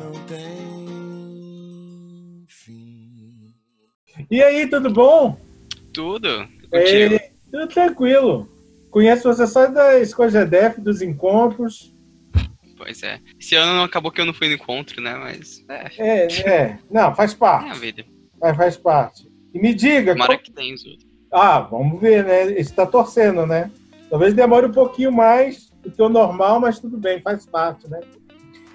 não 0.00 0.12
tem 0.26 0.40
fim. 2.48 3.54
E 4.30 4.42
aí, 4.42 4.66
tudo 4.66 4.90
bom? 4.90 5.38
Tudo. 5.92 6.46
Tudo 7.50 7.66
tranquilo. 7.68 8.48
Conheço 8.90 9.28
você 9.28 9.46
só 9.46 9.66
da 9.66 9.98
Escogedef, 10.00 10.80
dos 10.80 11.00
encontros. 11.02 11.94
Pois 12.76 13.02
é. 13.02 13.20
Esse 13.38 13.54
ano 13.56 13.82
acabou 13.82 14.10
que 14.10 14.20
eu 14.20 14.24
não 14.26 14.32
fui 14.34 14.48
no 14.48 14.54
encontro, 14.54 15.00
né? 15.02 15.14
Mas. 15.16 15.64
É. 15.68 15.88
É, 15.98 16.26
é. 16.48 16.78
Não, 16.90 17.14
faz 17.14 17.32
É 17.32 17.34
a 17.34 17.38
parte. 17.38 17.78
vida. 17.78 18.04
Mas 18.40 18.56
faz 18.56 18.76
parte. 18.76 19.30
E 19.52 19.58
me 19.60 19.74
diga. 19.74 20.12
Tomara 20.12 20.32
qual- 20.34 20.38
que 20.42 20.50
tem 20.52 20.72
os 20.74 20.84
outros. 20.84 21.08
Ah, 21.32 21.60
vamos 21.60 22.00
ver, 22.00 22.24
né? 22.24 22.50
Está 22.52 22.84
torcendo, 22.86 23.46
né? 23.46 23.70
Talvez 24.08 24.34
demore 24.34 24.66
um 24.66 24.72
pouquinho 24.72 25.12
mais 25.12 25.70
do 25.82 25.90
que 25.90 26.02
o 26.02 26.08
normal, 26.08 26.58
mas 26.58 26.80
tudo 26.80 26.96
bem, 26.98 27.20
faz 27.20 27.46
parte, 27.46 27.88
né? 27.88 28.00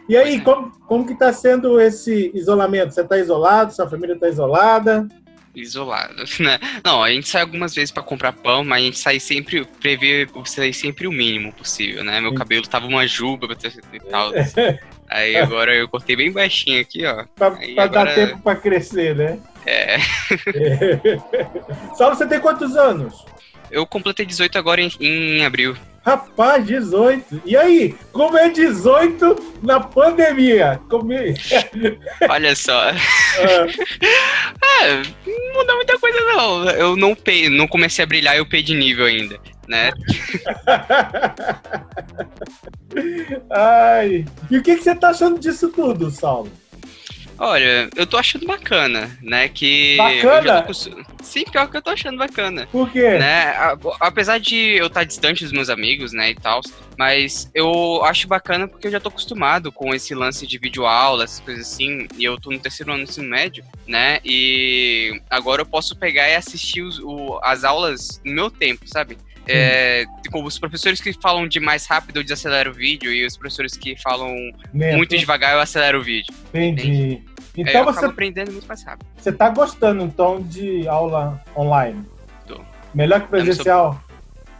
E 0.07 0.15
aí, 0.15 0.35
é. 0.35 0.39
como, 0.39 0.71
como 0.87 1.07
que 1.07 1.15
tá 1.15 1.33
sendo 1.33 1.79
esse 1.79 2.31
isolamento? 2.33 2.93
Você 2.93 3.01
está 3.01 3.17
isolado? 3.17 3.73
Sua 3.73 3.89
família 3.89 4.13
está 4.13 4.27
isolada? 4.29 5.07
Isolado, 5.55 6.23
né? 6.39 6.59
Não, 6.83 7.01
a 7.01 7.09
gente 7.11 7.27
sai 7.29 7.41
algumas 7.41 7.73
vezes 7.73 7.91
pra 7.91 8.03
comprar 8.03 8.33
pão, 8.33 8.63
mas 8.63 8.81
a 8.81 8.85
gente 8.85 8.99
sai 8.99 9.19
sempre, 9.19 9.65
prevê 9.79 10.27
sair 10.45 10.73
sempre 10.73 11.07
o 11.07 11.11
mínimo 11.11 11.53
possível, 11.53 12.03
né? 12.03 12.19
Meu 12.19 12.33
cabelo 12.33 12.67
tava 12.67 12.85
uma 12.87 13.07
juba 13.07 13.47
e 13.93 13.99
tal. 13.99 14.31
Aí 15.07 15.35
agora 15.37 15.73
eu 15.73 15.87
cortei 15.87 16.15
bem 16.15 16.31
baixinho 16.31 16.81
aqui, 16.81 17.05
ó. 17.05 17.25
Para 17.35 17.55
Aí 17.57 17.75
dar 17.75 17.83
agora- 17.83 18.13
tempo 18.15 18.39
para 18.41 18.55
crescer, 18.59 19.15
né? 19.15 19.39
É. 19.65 19.97
Saulo, 21.95 22.15
você 22.15 22.27
tem 22.27 22.39
quantos 22.39 22.75
anos? 22.75 23.25
Eu 23.71 23.85
completei 23.85 24.25
18 24.25 24.57
agora 24.57 24.81
em, 24.81 24.91
em 24.99 25.45
abril. 25.45 25.75
Rapaz, 26.05 26.65
18. 26.67 27.41
E 27.45 27.57
aí, 27.57 27.95
como 28.11 28.37
é 28.37 28.49
18 28.49 29.35
na 29.63 29.79
pandemia? 29.79 30.79
Como 30.87 31.11
é? 31.11 31.33
Olha 32.29 32.55
só. 32.55 32.89
Ah, 32.89 32.93
É, 34.83 35.01
não 35.25 35.53
muda 35.55 35.75
muita 35.75 35.97
coisa, 35.97 36.19
não. 36.21 36.69
Eu 36.69 36.95
não, 36.95 37.15
pei, 37.15 37.49
não 37.49 37.67
comecei 37.67 38.03
a 38.03 38.07
brilhar, 38.07 38.37
eu 38.37 38.45
pei 38.45 38.61
de 38.61 38.75
nível 38.75 39.05
ainda, 39.05 39.39
né? 39.67 39.91
Ai. 43.49 44.25
E 44.51 44.57
o 44.57 44.63
que, 44.63 44.75
que 44.75 44.83
você 44.83 44.95
tá 44.95 45.09
achando 45.09 45.39
disso 45.39 45.69
tudo, 45.69 46.11
Saulo? 46.11 46.51
Olha, 47.37 47.89
eu 47.95 48.07
tô 48.07 48.17
achando 48.17 48.45
bacana, 48.45 49.17
né? 49.21 49.49
Que. 49.49 49.97
Bacana? 49.97 50.61
com- 50.63 50.73
Sim, 51.21 51.43
pior 51.51 51.69
que 51.69 51.75
eu 51.75 51.81
tô 51.81 51.89
achando 51.89 52.17
bacana. 52.17 52.65
Por 52.71 52.89
quê? 52.89 53.17
né? 53.17 53.47
A- 53.57 53.77
Apesar 53.99 54.39
de 54.39 54.55
eu 54.55 54.87
estar 54.87 55.03
distante 55.03 55.43
dos 55.43 55.51
meus 55.51 55.69
amigos, 55.69 56.13
né, 56.13 56.29
e 56.29 56.35
tal, 56.35 56.61
mas 56.97 57.49
eu 57.53 58.03
acho 58.05 58.27
bacana 58.27 58.67
porque 58.67 58.87
eu 58.87 58.91
já 58.91 58.99
tô 58.99 59.09
acostumado 59.09 59.71
com 59.71 59.93
esse 59.93 60.13
lance 60.15 60.45
de 60.47 60.57
videoaula, 60.57 61.23
essas 61.25 61.39
coisas 61.41 61.67
assim, 61.67 62.07
e 62.17 62.23
eu 62.23 62.39
tô 62.39 62.51
no 62.51 62.59
terceiro 62.59 62.91
ano 62.93 63.03
do 63.03 63.09
ensino 63.09 63.27
médio, 63.27 63.63
né, 63.87 64.19
e 64.23 65.19
agora 65.29 65.61
eu 65.61 65.65
posso 65.65 65.95
pegar 65.97 66.29
e 66.29 66.35
assistir 66.35 66.83
os- 66.83 66.99
o- 66.99 67.39
as 67.43 67.63
aulas 67.63 68.21
no 68.23 68.33
meu 68.33 68.49
tempo, 68.51 68.87
sabe? 68.87 69.17
É, 69.47 70.05
como 70.31 70.47
os 70.47 70.57
professores 70.57 70.99
que 70.99 71.13
falam 71.13 71.47
de 71.47 71.59
mais 71.59 71.85
rápido, 71.85 72.17
eu 72.17 72.23
desacelero 72.23 72.71
o 72.71 72.73
vídeo, 72.73 73.11
e 73.11 73.25
os 73.25 73.37
professores 73.37 73.77
que 73.77 73.95
falam 74.01 74.33
muito 74.73 75.17
devagar, 75.17 75.53
eu 75.53 75.59
acelero 75.59 75.99
o 75.99 76.03
vídeo. 76.03 76.33
Entendi. 76.53 77.21
Aí 77.23 77.23
Então 77.57 77.81
eu 77.81 77.85
você, 77.85 78.05
aprendendo 78.05 78.51
muito 78.51 78.67
mais 78.67 78.83
rápido. 78.83 79.07
você 79.17 79.31
tá 79.31 79.49
gostando, 79.49 80.03
então, 80.03 80.41
de 80.41 80.87
aula 80.87 81.41
online? 81.55 82.03
Tô. 82.47 82.59
Melhor 82.93 83.21
que 83.21 83.27
presencial? 83.27 84.01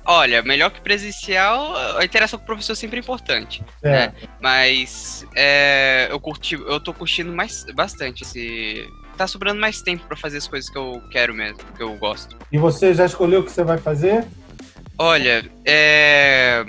Olha, 0.07 0.43
melhor 0.43 0.69
que 0.69 0.79
presencial, 0.81 1.75
a 1.97 2.05
interação 2.05 2.37
com 2.37 2.43
o 2.43 2.45
professor 2.45 2.75
sempre 2.75 2.97
é 2.97 3.01
importante. 3.01 3.63
É. 3.81 4.11
Mas 4.39 5.25
é, 5.35 6.07
eu 6.11 6.19
curti, 6.19 6.53
eu 6.53 6.79
tô 6.79 6.93
curtindo 6.93 7.33
mais 7.33 7.65
bastante 7.73 8.21
esse. 8.21 8.87
Tá 9.17 9.25
sobrando 9.25 9.59
mais 9.59 9.81
tempo 9.81 10.05
pra 10.05 10.15
fazer 10.15 10.37
as 10.37 10.47
coisas 10.47 10.69
que 10.69 10.77
eu 10.77 11.01
quero 11.09 11.33
mesmo, 11.33 11.57
que 11.75 11.81
eu 11.81 11.95
gosto. 11.97 12.37
E 12.51 12.57
você 12.57 12.93
já 12.93 13.05
escolheu 13.05 13.39
o 13.39 13.43
que 13.43 13.51
você 13.51 13.63
vai 13.63 13.77
fazer? 13.79 14.27
Olha, 14.97 15.43
é, 15.65 16.63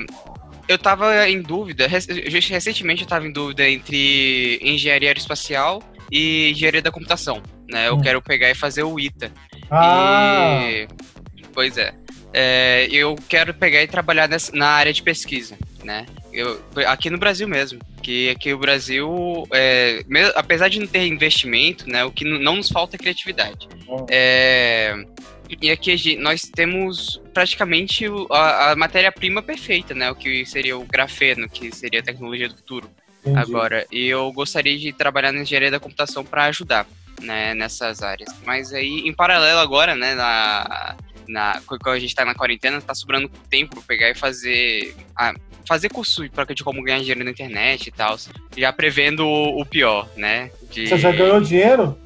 eu 0.69 0.77
tava 0.79 1.29
em 1.29 1.41
dúvida, 1.41 1.87
rec- 1.87 2.09
recentemente 2.51 3.03
eu 3.03 3.09
tava 3.09 3.27
em 3.27 3.33
dúvida 3.33 3.69
entre 3.69 4.59
engenharia 4.63 5.09
aeroespacial 5.11 5.83
e 6.11 6.51
engenharia 6.51 6.83
da 6.83 6.91
computação, 6.91 7.43
né? 7.69 7.89
Eu 7.89 7.95
Hum. 7.97 8.01
quero 8.01 8.21
pegar 8.23 8.51
e 8.51 8.55
fazer 8.55 8.83
o 8.83 8.99
ITA. 8.99 9.31
Ah, 9.71 10.61
E- 10.71 10.89
Pois 11.55 11.79
é. 11.79 11.95
É, 12.35 12.87
eu 12.91 13.17
quero 13.31 13.55
pegar 13.55 13.83
e 13.83 13.87
trabalhar 13.87 14.29
nessa- 14.29 14.55
na 14.55 14.69
área 14.69 14.93
de 14.93 15.03
pesquisa, 15.03 15.57
né? 15.83 16.05
Eu, 16.31 16.61
aqui 16.87 17.09
no 17.09 17.17
Brasil 17.17 17.49
mesmo. 17.49 17.79
Que 18.03 18.29
aqui 18.29 18.53
o 18.53 18.59
Brasil, 18.59 19.49
é, 19.55 20.05
apesar 20.35 20.69
de 20.69 20.79
não 20.79 20.87
ter 20.87 21.07
investimento, 21.07 21.89
né? 21.89 22.05
O 22.05 22.11
que 22.11 22.25
não 22.27 22.57
nos 22.57 22.69
falta 22.69 22.97
é 22.97 22.99
criatividade. 22.99 23.67
Hum. 23.89 24.05
É, 24.11 24.95
e 25.49 25.71
aqui 25.71 25.93
a 25.93 25.97
gen- 25.97 26.19
nós 26.19 26.43
temos 26.43 27.21
praticamente 27.33 28.05
a, 28.31 28.73
a 28.73 28.77
matéria-prima 28.77 29.43
perfeita, 29.43 29.95
né? 29.95 30.11
O 30.11 30.15
que 30.15 30.45
seria 30.47 30.77
o 30.77 30.85
grafeno, 30.85 31.49
que 31.49 31.71
seria 31.75 32.01
a 32.01 32.03
tecnologia 32.03 32.49
do 32.49 32.57
futuro 32.57 32.91
entendi. 33.21 33.39
agora. 33.39 33.87
E 33.93 34.07
eu 34.07 34.33
gostaria 34.33 34.77
de 34.79 34.93
trabalhar 34.93 35.33
na 35.33 35.41
engenharia 35.43 35.71
da 35.71 35.81
computação 35.81 36.25
para 36.25 36.45
ajudar, 36.45 36.87
né, 37.23 37.55
nessas 37.55 38.03
áreas. 38.03 38.29
Mas 38.45 38.73
aí, 38.73 39.03
em 39.07 39.13
paralelo 39.15 39.59
agora, 39.61 39.95
né, 39.95 40.15
na, 40.15 40.97
na 41.29 41.61
quando 41.67 41.89
a 41.91 41.99
gente 41.99 42.15
tá 42.15 42.25
na 42.25 42.35
quarentena, 42.35 42.81
tá 42.81 42.95
sobrando 42.95 43.29
tempo 43.51 43.77
pra 43.77 43.83
pegar 43.87 44.11
e 44.11 44.15
fazer 44.15 44.95
fazer 45.69 45.89
curso 45.89 46.29
pra- 46.31 46.45
de 46.45 46.63
como 46.63 46.81
ganhar 46.83 46.99
dinheiro 47.01 47.25
na 47.25 47.31
internet 47.33 47.89
e 47.89 47.91
tal, 47.91 48.17
já 48.57 48.73
prevendo 48.73 49.27
o, 49.27 49.61
o 49.61 49.67
pior, 49.67 50.09
né? 50.17 50.51
de- 50.71 50.87
Você 50.87 50.97
já 50.97 51.11
ganhou 51.11 51.41
dinheiro? 51.41 51.99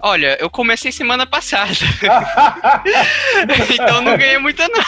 Olha, 0.00 0.36
eu 0.40 0.50
comecei 0.50 0.92
semana 0.92 1.26
passada, 1.26 1.72
então 3.72 4.02
não 4.02 4.16
ganhei 4.18 4.38
muita 4.38 4.68
não. 4.68 4.80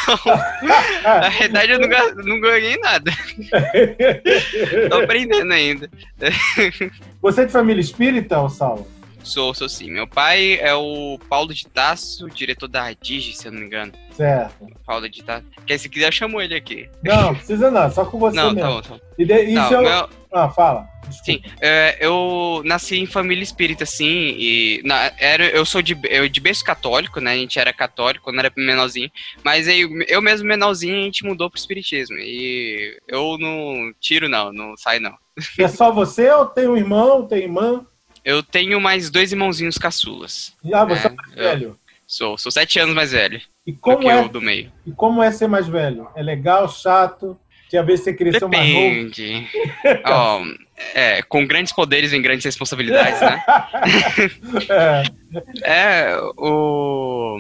Na 1.03 1.29
verdade, 1.31 1.73
eu 1.73 1.81
não, 1.81 1.89
ga- 1.89 2.15
não 2.17 2.41
ganhei 2.41 2.77
nada. 2.79 3.11
Tô 4.91 4.97
aprendendo 5.03 5.53
ainda. 5.53 5.89
Você 7.23 7.43
é 7.43 7.45
de 7.47 7.53
família 7.53 7.81
espírita, 7.81 8.47
Saulo? 8.49 8.87
Sou, 9.23 9.53
sou 9.55 9.69
sim. 9.69 9.91
Meu 9.91 10.07
pai 10.07 10.59
é 10.61 10.73
o 10.75 11.19
Paulo 11.29 11.53
de 11.53 11.67
Tasso, 11.67 12.29
diretor 12.31 12.69
da 12.69 12.93
Digi, 12.93 13.33
se 13.33 13.49
eu 13.49 13.53
não 13.53 13.59
me 13.61 13.67
engano. 13.67 13.93
Certo. 14.13 14.67
Paulo 14.87 15.09
de 15.09 15.25
Tasso. 15.25 15.45
Que 15.67 15.77
se 15.79 15.89
quiser, 15.89 16.09
eu 16.09 16.13
chamo 16.13 16.41
ele 16.41 16.55
aqui. 16.55 16.89
Não, 17.03 17.35
precisa 17.35 17.69
não, 17.71 17.91
só 17.91 18.05
com 18.05 18.19
você 18.21 18.37
não, 18.37 18.53
mesmo. 18.53 18.61
tá 18.61 18.69
bom, 18.69 18.83
tá 18.83 18.89
bom. 18.91 19.01
E 19.19 19.25
de, 19.25 19.43
Não, 19.53 19.73
eu... 19.73 19.83
meu- 19.83 20.09
Ah, 20.37 20.51
fala. 20.51 20.89
sim, 21.11 21.39
Desculpa. 21.39 21.57
é, 21.61 21.97
eu 22.01 22.63
nasci 22.65 22.97
em 22.99 23.07
família 23.07 23.43
espírita, 23.43 23.87
sim, 23.87 24.35
e 24.39 24.83
na- 24.85 25.13
era, 25.19 25.45
eu 25.49 25.65
sou 25.65 25.81
de, 25.81 25.97
eu 26.11 26.29
de 26.29 26.41
berço 26.41 26.63
católico, 26.65 27.21
né? 27.21 27.33
A 27.33 27.37
gente 27.37 27.59
era 27.59 27.73
católico 27.73 28.25
quando 28.25 28.39
era 28.41 28.53
menorzinho, 28.57 29.11
mas 29.45 29.67
aí, 29.69 29.81
eu 30.09 30.21
mesmo 30.21 30.47
menorzinho 30.47 30.99
a 31.01 31.03
gente 31.05 31.25
mudou 31.25 31.49
pro 31.51 31.59
espiritismo. 31.59 32.17
E 32.19 32.99
eu 33.09 33.39
não 33.39 33.93
tiro, 34.01 34.29
não, 34.29 34.53
não 34.53 34.77
sai, 34.77 34.99
não. 34.99 35.15
É 35.59 35.69
só 35.69 35.91
você 35.93 36.31
ou 36.31 36.47
tem 36.47 36.69
um 36.69 36.77
irmão, 36.77 37.27
tem 37.27 37.45
irmã? 37.45 37.87
Eu 38.25 38.43
tenho 38.43 38.81
mais 38.81 39.09
dois 39.09 39.31
irmãozinhos 39.33 39.79
caçulas. 39.79 40.53
Ah, 40.73 40.85
você 40.85 41.07
é, 41.07 41.11
É, 41.11 41.15
mais 41.15 41.33
velho. 41.35 41.79
Sou, 42.07 42.37
sou 42.39 42.53
sete 42.53 42.79
anos 42.79 42.95
mais 42.95 43.11
velho 43.11 43.41
E 43.67 43.73
como 43.73 44.09
é, 44.11 44.29
do 44.29 44.41
meio. 44.41 44.73
e 44.87 44.93
como 44.93 45.21
é 45.23 45.31
ser 45.33 45.49
mais 45.49 45.67
velho? 45.67 46.09
É 46.15 46.23
legal, 46.23 46.69
chato? 46.69 47.37
Tinha 47.69 47.83
vez 47.83 48.01
você 48.01 48.13
cresceu 48.13 48.49
mais 48.49 48.69
novo? 48.73 48.81
Depende. 48.81 49.49
Ó, 50.05 50.45
é, 50.95 51.23
com 51.23 51.47
grandes 51.47 51.73
poderes 51.73 52.11
vem 52.11 52.23
grandes 52.23 52.45
responsabilidades, 52.45 53.21
né? 53.21 53.43
É, 54.69 55.03
É, 55.65 56.17
o. 56.37 57.39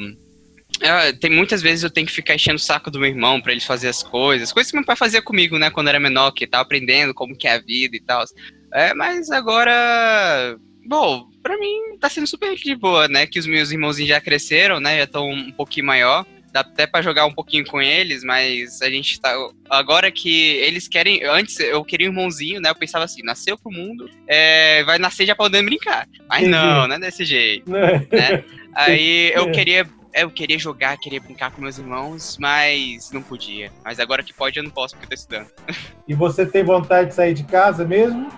é, 0.81 1.13
tem 1.13 1.31
muitas 1.31 1.63
vezes 1.63 1.85
eu 1.85 1.91
tenho 1.91 2.07
que 2.07 2.13
ficar 2.13 2.35
enchendo 2.35 2.57
o 2.57 2.61
saco 2.61 2.91
do 2.91 2.99
meu 2.99 3.09
irmão 3.09 3.41
pra 3.41 3.53
ele 3.53 3.61
fazer 3.61 3.89
as 3.89 4.03
coisas. 4.03 4.53
Coisas 4.53 4.71
que 4.71 4.77
meu 4.77 4.87
pai 4.87 4.97
fazia 4.97 5.23
comigo, 5.23 5.59
né? 5.59 5.71
Quando 5.71 5.89
era 5.89 6.01
menor, 6.01 6.33
que 6.33 6.47
tava 6.47 6.63
aprendendo 6.63 7.15
como 7.15 7.37
que 7.37 7.47
é 7.47 7.55
a 7.55 7.61
vida 7.61 7.97
e 7.97 8.01
tal. 8.01 8.25
É, 8.73 8.93
mas 8.95 9.31
agora. 9.31 10.57
Bom, 10.89 11.27
pra 11.43 11.59
mim 11.59 11.99
tá 12.01 12.09
sendo 12.09 12.27
super 12.27 12.55
de 12.55 12.75
boa, 12.75 13.09
né? 13.09 13.27
Que 13.27 13.39
os 13.39 13.47
meus 13.47 13.71
irmãozinhos 13.71 14.09
já 14.09 14.21
cresceram, 14.21 14.81
né? 14.81 14.99
Já 14.99 15.05
estão 15.05 15.29
um 15.29 15.53
pouquinho 15.53 15.87
maior. 15.87 16.25
Dá 16.57 16.61
até 16.61 16.87
pra 16.87 17.03
jogar 17.03 17.27
um 17.27 17.35
pouquinho 17.35 17.67
com 17.67 17.83
eles, 17.83 18.25
mas 18.25 18.81
a 18.81 18.89
gente 18.89 19.21
tá. 19.21 19.31
Agora 19.69 20.11
que 20.11 20.53
eles 20.57 20.89
querem. 20.89 21.23
Antes 21.23 21.61
eu 21.61 21.85
queria 21.85 22.09
um 22.09 22.13
irmãozinho, 22.13 22.63
né? 22.63 22.71
Eu 22.71 22.75
pensava 22.75 23.05
assim, 23.05 23.23
nasceu 23.23 23.59
pro 23.59 23.71
mundo, 23.71 24.09
é, 24.27 24.83
vai 24.85 24.99
nascer 24.99 25.27
já 25.27 25.37
podendo 25.37 25.67
brincar. 25.67 26.09
Mas 26.27 26.49
não, 26.49 26.89
não 26.89 26.95
é 26.95 26.99
desse 26.99 27.27
jeito 27.27 27.71
né? 27.71 28.07
né? 28.11 28.43
Aí 28.75 29.31
eu 29.35 29.49
É. 29.49 29.51
queria, 29.51 29.87
eu 30.15 30.31
queria 30.31 30.59
jogar, 30.59 30.97
queria 30.97 31.21
brincar 31.21 31.51
com 31.51 31.61
meus 31.61 31.77
irmãos, 31.77 32.39
mas 32.41 33.11
não 33.13 33.23
podia. 33.23 33.71
Mas 33.85 34.01
agora 34.01 34.23
que 34.23 34.33
pode, 34.33 34.59
eu 34.59 34.63
não 34.65 34.71
posso 34.71 34.95
porque 34.95 35.05
eu 35.05 35.11
tô 35.11 35.15
estudando. 35.15 35.51
E 36.09 36.15
você 36.15 36.47
tem 36.47 36.65
vontade 36.65 37.11
de 37.11 37.15
sair 37.17 37.35
de 37.35 37.45
casa 37.45 37.85
mesmo? 37.85 38.31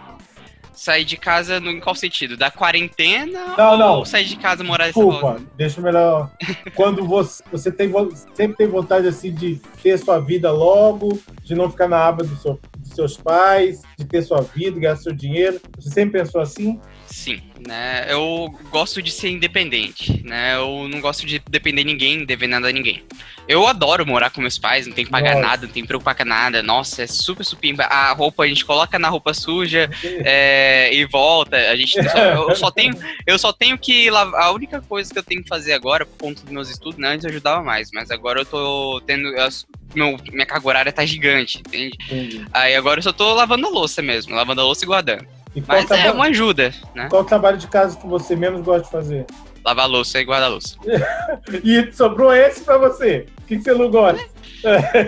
Sair 0.79 1.05
de 1.05 1.17
casa 1.17 1.59
no, 1.59 1.73
em 1.73 1.81
qual 1.81 1.93
sentido? 1.97 2.37
Da 2.37 2.53
quarentena 2.53 3.57
Não, 3.59 3.73
ou 3.73 3.77
não. 3.79 4.05
sair 4.05 4.27
de 4.27 4.37
casa 4.37 4.63
morar 4.63 4.85
Desculpa, 4.87 5.41
deixa 5.57 5.81
eu 5.81 5.85
melhor. 5.85 6.31
Quando 6.77 7.05
você, 7.05 7.43
você 7.51 7.73
tem, 7.73 7.91
sempre 8.33 8.57
tem 8.57 8.69
vontade 8.69 9.09
assim 9.09 9.35
de 9.35 9.57
ter 9.83 9.99
sua 9.99 10.21
vida 10.21 10.53
logo, 10.53 11.19
de 11.43 11.57
não 11.57 11.69
ficar 11.69 11.89
na 11.89 12.07
aba 12.07 12.23
do 12.23 12.37
seu- 12.37 12.61
dos 12.77 12.91
seus 12.95 13.17
pais, 13.17 13.83
de 13.99 14.05
ter 14.05 14.23
sua 14.23 14.41
vida, 14.41 14.79
ganhar 14.79 14.95
seu 14.95 15.13
dinheiro? 15.13 15.61
Você 15.77 15.91
sempre 15.91 16.21
pensou 16.21 16.41
assim? 16.41 16.81
Sim, 17.11 17.41
né? 17.67 18.07
Eu 18.09 18.55
gosto 18.71 19.01
de 19.01 19.11
ser 19.11 19.31
independente, 19.31 20.23
né? 20.25 20.57
Eu 20.57 20.87
não 20.89 21.01
gosto 21.01 21.27
de 21.27 21.39
depender 21.51 21.83
de 21.83 21.87
ninguém, 21.87 22.25
dever 22.25 22.47
nada 22.47 22.69
a 22.69 22.73
ninguém. 22.73 23.03
Eu 23.49 23.67
adoro 23.67 24.07
morar 24.07 24.29
com 24.29 24.43
meus 24.43 24.59
pais, 24.59 24.87
não 24.87 24.93
tem 24.93 25.07
que 25.07 25.11
pagar 25.11 25.37
Nossa. 25.37 25.47
nada, 25.47 25.67
não 25.67 25.73
tem 25.73 25.83
que 25.83 25.89
preocupar 25.89 26.15
com 26.15 26.25
nada. 26.25 26.63
Nossa, 26.63 27.05
é 27.05 27.07
super 27.07 27.45
supimba. 27.45 27.85
A 27.85 28.13
roupa 28.13 28.43
a 28.43 28.47
gente 28.47 28.63
coloca 28.63 28.99
na 28.99 29.09
roupa 29.09 29.33
suja 29.33 29.89
é, 30.05 30.93
e 30.93 31.07
volta. 31.07 31.57
A 31.57 31.75
gente 31.75 31.93
só, 32.11 32.19
eu 32.19 32.55
só 32.55 32.71
tenho, 32.71 32.95
eu 33.27 33.39
só 33.39 33.51
tenho 33.51 33.79
que 33.79 34.11
lavar. 34.11 34.43
A 34.43 34.53
única 34.53 34.83
coisa 34.83 35.11
que 35.11 35.19
eu 35.19 35.23
tenho 35.23 35.43
que 35.43 35.49
fazer 35.49 35.73
agora, 35.73 36.05
por 36.05 36.19
conta 36.19 36.43
dos 36.43 36.53
meus 36.53 36.69
estudos, 36.69 37.01
né, 37.01 37.09
antes 37.09 37.25
eu 37.25 37.31
ajudava 37.31 37.63
mais, 37.63 37.91
mas 37.91 38.11
agora 38.11 38.41
eu 38.41 38.45
tô 38.45 39.01
tendo. 39.07 39.29
Eu, 39.29 39.49
meu, 39.95 40.19
minha 40.31 40.45
carga 40.45 40.69
horária 40.69 40.93
tá 40.93 41.07
gigante, 41.07 41.61
entende? 41.61 41.97
Entendi. 42.05 42.45
Aí 42.53 42.77
agora 42.77 42.99
eu 42.99 43.03
só 43.03 43.13
tô 43.15 43.33
lavando 43.33 43.67
a 43.67 43.71
louça 43.71 44.03
mesmo, 44.03 44.35
lavando 44.35 44.61
a 44.61 44.65
louça 44.65 44.85
e 44.85 44.87
guardando. 44.87 45.27
E 45.55 45.63
mas 45.67 45.91
é 45.91 46.11
uma 46.11 46.27
ajuda, 46.27 46.73
né? 46.95 47.09
Qual 47.11 47.25
trabalho 47.25 47.57
de 47.57 47.67
casa 47.67 47.97
que 47.97 48.07
você 48.07 48.37
menos 48.37 48.63
gosta 48.63 48.85
de 48.85 48.91
fazer? 48.91 49.27
Lavar 49.65 49.89
louça 49.89 50.21
e 50.21 50.25
guardar 50.25 50.51
louça. 50.51 50.77
e 51.65 51.93
sobrou 51.93 52.33
esse 52.33 52.63
pra 52.63 52.79
você. 52.79 53.27
O 53.43 53.47
que, 53.47 53.57
que 53.57 53.63
você 53.63 53.75
não 53.75 53.91
gosta? 53.91 54.25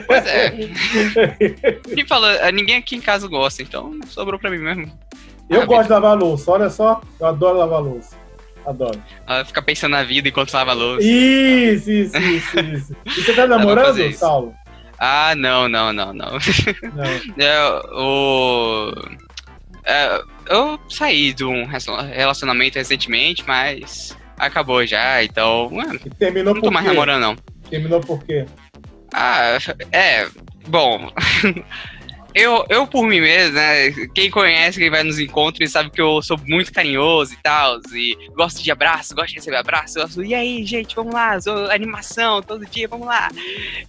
Pois 0.07 0.27
é. 0.27 0.51
Quem 1.95 2.07
fala, 2.07 2.51
ninguém 2.53 2.77
aqui 2.77 2.97
em 2.97 3.01
casa 3.01 3.27
gosta, 3.29 3.63
então 3.63 3.99
sobrou 4.09 4.39
pra 4.39 4.51
mim 4.51 4.59
mesmo. 4.59 4.93
Eu 5.49 5.63
ah, 5.63 5.67
gosto 5.67 5.85
de 5.85 5.93
lavar 5.93 6.17
louça, 6.17 6.51
olha 6.53 6.71
só, 6.71 7.01
eu 7.19 7.27
adoro 7.27 7.59
lavar 7.59 7.81
louça. 7.83 8.17
Adoro. 8.65 9.03
Ela 9.27 9.45
fica 9.45 9.63
pensando 9.63 9.93
na 9.93 10.03
vida 10.03 10.29
enquanto 10.29 10.53
lava 10.53 10.73
louça. 10.73 11.03
Isso, 11.03 11.91
isso, 11.91 12.17
isso, 12.17 12.61
isso. 12.61 12.97
E 13.07 13.23
você 13.23 13.33
tá 13.35 13.47
namorando, 13.47 14.13
Saulo? 14.13 14.55
Ah, 14.99 15.35
não, 15.35 15.69
não, 15.69 15.93
não, 15.93 16.13
não. 16.13 16.33
não. 16.33 16.39
É, 17.39 17.83
o... 17.95 18.93
É, 19.91 20.23
eu 20.49 20.79
saí 20.89 21.33
de 21.33 21.45
um 21.45 21.67
relacionamento 21.67 22.79
recentemente, 22.79 23.43
mas 23.45 24.17
acabou 24.39 24.87
já, 24.87 25.25
então. 25.25 25.69
Terminou 26.17 26.55
não 26.55 26.63
tô 26.63 26.71
mais 26.71 26.87
namorando, 26.87 27.21
não. 27.21 27.37
Terminou 27.69 28.01
por 28.01 28.23
quê? 28.23 28.47
Ah, 29.13 29.59
é. 29.91 30.29
Bom. 30.69 31.11
eu, 32.35 32.65
eu 32.69 32.87
por 32.87 33.07
mim 33.07 33.21
mesmo, 33.21 33.55
né? 33.55 33.91
Quem 34.15 34.31
conhece, 34.31 34.79
quem 34.79 34.91
vai 34.91 35.03
nos 35.03 35.19
encontros, 35.19 35.71
sabe 35.71 35.91
que 35.91 36.01
eu 36.01 36.23
sou 36.23 36.39
muito 36.47 36.73
carinhoso 36.73 37.35
e 37.35 37.37
tal. 37.43 37.81
E 37.93 38.17
gosto 38.35 38.63
de 38.63 38.71
abraço, 38.71 39.15
gosto 39.15 39.31
de 39.31 39.37
receber 39.37 39.57
abraço. 39.57 40.01
Gosto, 40.01 40.23
e 40.25 40.35
aí, 40.35 40.65
gente, 40.65 40.95
vamos 40.95 41.13
lá, 41.13 41.41
sou 41.41 41.71
animação 41.71 42.43
todo 42.43 42.67
dia, 42.67 42.89
vamos 42.89 43.07
lá. 43.07 43.31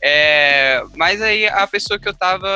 É, 0.01 0.83
mas 0.95 1.21
aí 1.21 1.47
a 1.47 1.67
pessoa 1.67 1.99
que 1.99 2.07
eu 2.07 2.13
tava, 2.13 2.49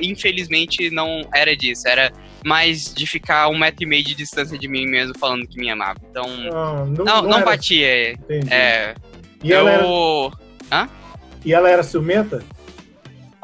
infelizmente, 0.00 0.90
não 0.90 1.28
era 1.34 1.56
disso. 1.56 1.88
Era 1.88 2.12
mais 2.44 2.92
de 2.92 3.06
ficar 3.06 3.48
um 3.48 3.58
metro 3.58 3.84
e 3.84 3.86
meio 3.86 4.04
de 4.04 4.14
distância 4.14 4.58
de 4.58 4.68
mim 4.68 4.86
mesmo 4.86 5.16
falando 5.18 5.46
que 5.46 5.58
me 5.58 5.70
amava. 5.70 5.98
Então, 6.10 6.26
ah, 6.52 6.84
não, 6.86 7.04
não, 7.04 7.22
não 7.22 7.44
batia. 7.44 8.12
Entendi. 8.12 8.52
É, 8.52 8.94
e 9.42 9.50
eu... 9.50 9.58
ela 9.58 9.70
era... 9.70 9.86
Hã? 10.72 10.88
E 11.44 11.52
ela 11.52 11.68
era 11.68 11.82
ciumenta? 11.82 12.44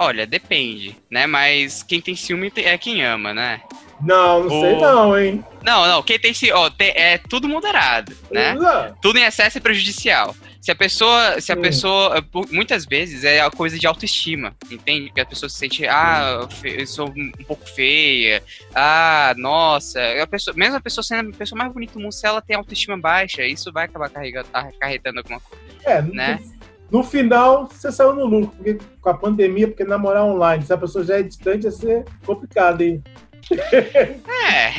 Olha, 0.01 0.25
depende, 0.25 0.97
né? 1.11 1.27
Mas 1.27 1.83
quem 1.83 2.01
tem 2.01 2.15
ciúme 2.15 2.53
é 2.57 2.79
quem 2.79 3.05
ama, 3.05 3.35
né? 3.35 3.61
Não, 4.01 4.45
não 4.45 4.47
o... 4.47 4.61
sei 4.61 4.77
não, 4.77 5.19
hein? 5.19 5.45
Não, 5.65 5.89
não, 5.89 6.03
quem 6.05 6.21
tem 6.21 6.33
ciúme, 6.33 6.53
ó, 6.53 6.71
tem, 6.71 6.93
é 6.95 7.19
tudo 7.19 7.49
moderado, 7.49 8.17
né? 8.31 8.55
Usa. 8.55 8.97
Tudo 9.03 9.19
em 9.19 9.25
excesso 9.25 9.59
é 9.59 9.61
prejudicial. 9.61 10.37
Se 10.61 10.71
a 10.71 10.77
pessoa, 10.77 11.41
se 11.41 11.51
a 11.51 11.57
hum. 11.57 11.63
pessoa, 11.63 12.25
muitas 12.51 12.85
vezes 12.85 13.25
é 13.25 13.41
a 13.41 13.51
coisa 13.51 13.77
de 13.77 13.87
autoestima, 13.87 14.55
entende? 14.71 15.11
Que 15.11 15.21
a 15.21 15.27
pessoa 15.27 15.49
se 15.49 15.57
sente, 15.57 15.87
ah, 15.87 16.47
eu 16.63 16.87
sou 16.87 17.09
um 17.09 17.33
pouco 17.47 17.67
feia, 17.69 18.43
ah, 18.75 19.35
nossa, 19.37 20.01
a 20.23 20.27
pessoa, 20.27 20.55
mesmo 20.57 20.77
a 20.77 20.81
pessoa 20.81 21.03
sendo 21.03 21.31
a 21.31 21.37
pessoa 21.37 21.59
mais 21.59 21.73
bonita 21.73 21.95
do 21.95 22.01
mundo, 22.01 22.13
se 22.13 22.27
ela 22.27 22.41
tem 22.41 22.55
autoestima 22.55 22.97
baixa, 22.97 23.45
isso 23.45 23.73
vai 23.73 23.87
acabar 23.87 24.11
carregando, 24.11 24.49
acarretando 24.53 25.19
alguma 25.19 25.41
coisa, 25.41 25.65
é, 25.85 26.03
né? 26.03 26.39
No, 26.41 26.58
no 26.91 27.03
final, 27.03 27.67
você 27.67 27.93
saiu 27.93 28.15
no 28.15 28.25
lucro, 28.25 28.57
porque 28.57 28.79
com 29.01 29.11
a 29.11 29.15
pandemia, 29.15 29.69
porque 29.69 29.85
namorar 29.85 30.25
online, 30.25 30.65
se 30.65 30.73
a 30.73 30.79
pessoa 30.79 31.05
já 31.05 31.19
é 31.19 31.23
distante, 31.23 31.65
ia 31.65 31.71
ser 31.71 32.05
complicado, 32.25 32.83
hein? 32.83 33.03
É. 34.51 34.73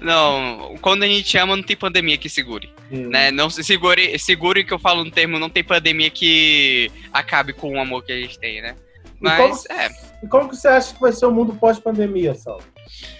Não, 0.00 0.76
quando 0.80 1.02
a 1.02 1.06
gente 1.06 1.36
ama, 1.38 1.56
não 1.56 1.62
tem 1.62 1.76
pandemia 1.76 2.16
que 2.16 2.28
segure. 2.28 2.70
Hum. 2.90 3.08
Né? 3.08 3.30
Não 3.30 3.50
segure, 3.50 4.18
segure 4.18 4.64
que 4.64 4.72
eu 4.72 4.78
falo 4.78 5.04
no 5.04 5.10
termo, 5.10 5.38
não 5.38 5.50
tem 5.50 5.64
pandemia 5.64 6.10
que 6.10 6.90
acabe 7.12 7.52
com 7.52 7.72
o 7.72 7.80
amor 7.80 8.04
que 8.04 8.12
a 8.12 8.20
gente 8.20 8.38
tem, 8.38 8.62
né? 8.62 8.76
Mas, 9.20 9.64
e 9.64 9.68
como, 9.68 9.80
é. 9.80 9.90
E 10.22 10.26
como 10.26 10.48
que 10.48 10.56
você 10.56 10.68
acha 10.68 10.94
que 10.94 11.00
vai 11.00 11.12
ser 11.12 11.26
o 11.26 11.30
mundo 11.30 11.54
pós-pandemia, 11.54 12.34
Sal? 12.34 12.60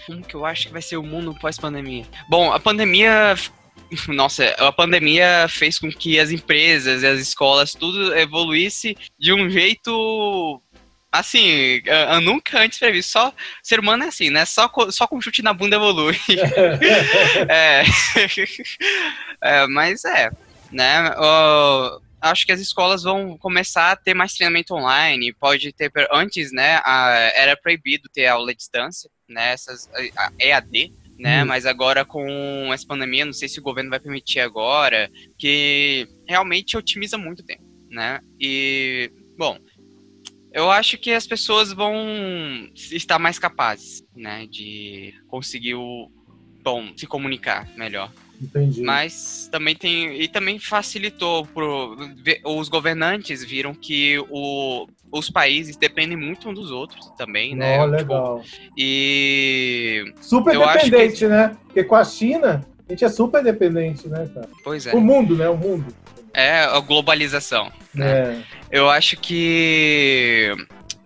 Como 0.05 0.21
que 0.21 0.35
eu 0.35 0.45
acho 0.45 0.67
que 0.67 0.73
vai 0.73 0.81
ser 0.81 0.97
o 0.97 1.03
mundo 1.03 1.33
pós-pandemia? 1.39 2.05
Bom, 2.29 2.51
a 2.51 2.59
pandemia 2.59 3.35
nossa, 4.07 4.45
a 4.57 4.71
pandemia 4.71 5.47
fez 5.49 5.79
com 5.79 5.89
que 5.89 6.19
as 6.19 6.31
empresas 6.31 7.03
e 7.03 7.07
as 7.07 7.19
escolas 7.19 7.73
tudo 7.73 8.15
evoluísse 8.15 8.97
de 9.19 9.33
um 9.33 9.49
jeito 9.49 10.61
assim, 11.19 11.81
eu 11.85 12.21
nunca 12.21 12.59
antes 12.59 12.77
previsto. 12.77 13.11
Só 13.11 13.33
ser 13.63 13.79
humano 13.79 14.03
é 14.03 14.07
assim, 14.07 14.29
né? 14.29 14.45
Só, 14.45 14.69
só 14.89 15.07
com 15.07 15.21
chute 15.21 15.41
na 15.41 15.53
bunda 15.53 15.77
evolui. 15.77 16.17
é. 17.49 17.83
é. 19.41 19.67
mas 19.67 20.03
é, 20.05 20.29
né? 20.71 21.13
Acho 22.21 22.45
que 22.45 22.51
as 22.51 22.59
escolas 22.59 23.03
vão 23.03 23.37
começar 23.37 23.91
a 23.91 23.95
ter 23.95 24.13
mais 24.13 24.33
treinamento 24.33 24.73
online. 24.73 25.33
Pode 25.33 25.71
ter 25.71 25.91
antes, 26.11 26.51
né? 26.51 26.81
A, 26.83 27.31
era 27.35 27.55
proibido 27.55 28.09
ter 28.11 28.27
aula 28.27 28.51
à 28.51 28.53
distância, 28.53 29.09
né? 29.29 29.53
Essas 29.53 29.89
a 30.17 30.31
EAD. 30.39 30.91
Né, 31.17 31.43
hum. 31.43 31.47
Mas 31.47 31.65
agora 31.65 32.03
com 32.03 32.73
essa 32.73 32.85
pandemia, 32.85 33.25
não 33.25 33.33
sei 33.33 33.47
se 33.47 33.59
o 33.59 33.63
governo 33.63 33.89
vai 33.89 33.99
permitir 33.99 34.39
agora, 34.39 35.09
que 35.37 36.07
realmente 36.27 36.75
otimiza 36.75 37.17
muito 37.17 37.39
o 37.39 37.45
tempo, 37.45 37.63
né? 37.89 38.19
E, 38.39 39.09
bom, 39.37 39.57
eu 40.51 40.69
acho 40.71 40.97
que 40.97 41.11
as 41.11 41.27
pessoas 41.27 41.71
vão 41.71 41.95
estar 42.73 43.19
mais 43.19 43.39
capazes, 43.39 44.03
né, 44.15 44.45
de 44.47 45.13
conseguir 45.27 45.75
o 45.75 46.09
bom 46.63 46.91
se 46.97 47.05
comunicar 47.05 47.67
melhor. 47.75 48.11
Entendi. 48.41 48.81
Mas 48.81 49.47
também 49.51 49.75
tem 49.75 50.21
e 50.21 50.27
também 50.27 50.59
facilitou 50.59 51.45
pro 51.47 51.95
os 52.43 52.67
governantes 52.67 53.43
viram 53.43 53.73
que 53.73 54.17
o, 54.29 54.87
os 55.17 55.29
países 55.29 55.77
dependem 55.77 56.17
muito 56.17 56.49
um 56.49 56.53
dos 56.53 56.71
outros 56.71 57.09
também, 57.17 57.55
né? 57.55 57.81
Oh, 57.81 57.85
legal. 57.85 58.41
Tipo, 58.41 58.73
e 58.77 60.13
super 60.19 60.57
dependente, 60.57 61.19
que... 61.19 61.27
né? 61.27 61.55
Porque 61.65 61.83
com 61.83 61.95
a 61.95 62.03
China 62.03 62.65
a 62.87 62.91
gente 62.91 63.05
é 63.05 63.09
super 63.09 63.41
dependente, 63.41 64.07
né, 64.09 64.29
cara? 64.33 64.49
Pois 64.63 64.85
é. 64.85 64.93
O 64.93 64.99
mundo, 64.99 65.35
né? 65.35 65.49
O 65.49 65.55
mundo. 65.55 65.85
É 66.33 66.63
a 66.63 66.79
globalização. 66.79 67.71
Né? 67.93 68.43
É. 68.71 68.77
Eu 68.79 68.89
acho 68.89 69.15
que 69.17 70.53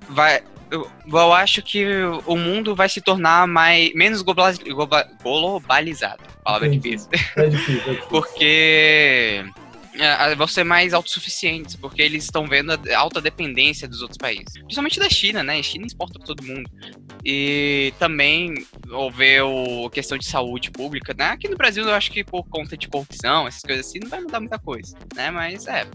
vai. 0.09 0.41
Eu, 0.71 0.87
eu, 1.07 1.33
acho 1.33 1.61
que 1.61 1.85
o 2.25 2.35
mundo 2.35 2.75
vai 2.75 2.89
se 2.89 3.01
tornar 3.01 3.47
mais 3.47 3.93
menos 3.93 4.21
globalizado. 4.21 6.23
Palavra 6.43 6.69
difícil. 6.69 7.09
É 7.35 7.45
difícil, 7.45 7.45
é 7.45 7.47
difícil. 7.47 8.05
Porque 8.09 9.43
é, 9.43 9.58
vão 10.37 10.47
ser 10.47 10.63
mais 10.63 10.93
autossuficientes, 10.93 11.75
porque 11.75 12.01
eles 12.01 12.23
estão 12.23 12.47
vendo 12.47 12.71
a 12.71 12.97
alta 12.97 13.21
dependência 13.21 13.87
dos 13.87 14.01
outros 14.01 14.17
países. 14.17 14.53
Principalmente 14.53 14.99
da 14.99 15.09
China, 15.09 15.43
né? 15.43 15.59
A 15.59 15.63
China 15.63 15.85
exporta 15.85 16.17
para 16.17 16.27
todo 16.27 16.43
mundo. 16.43 16.69
E 17.23 17.93
também 17.99 18.65
houver 18.89 19.41
a 19.41 19.89
questão 19.89 20.17
de 20.17 20.25
saúde 20.25 20.71
pública, 20.71 21.13
né? 21.17 21.31
Aqui 21.31 21.47
no 21.47 21.57
Brasil 21.57 21.83
eu 21.83 21.93
acho 21.93 22.11
que 22.11 22.23
por 22.23 22.47
conta 22.47 22.77
de 22.77 22.87
corrupção, 22.87 23.47
essas 23.47 23.61
coisas 23.61 23.87
assim, 23.87 23.99
não 23.99 24.09
vai 24.09 24.21
mudar 24.21 24.39
muita 24.39 24.57
coisa, 24.57 24.97
né? 25.15 25.29
Mas 25.31 25.67
é, 25.67 25.85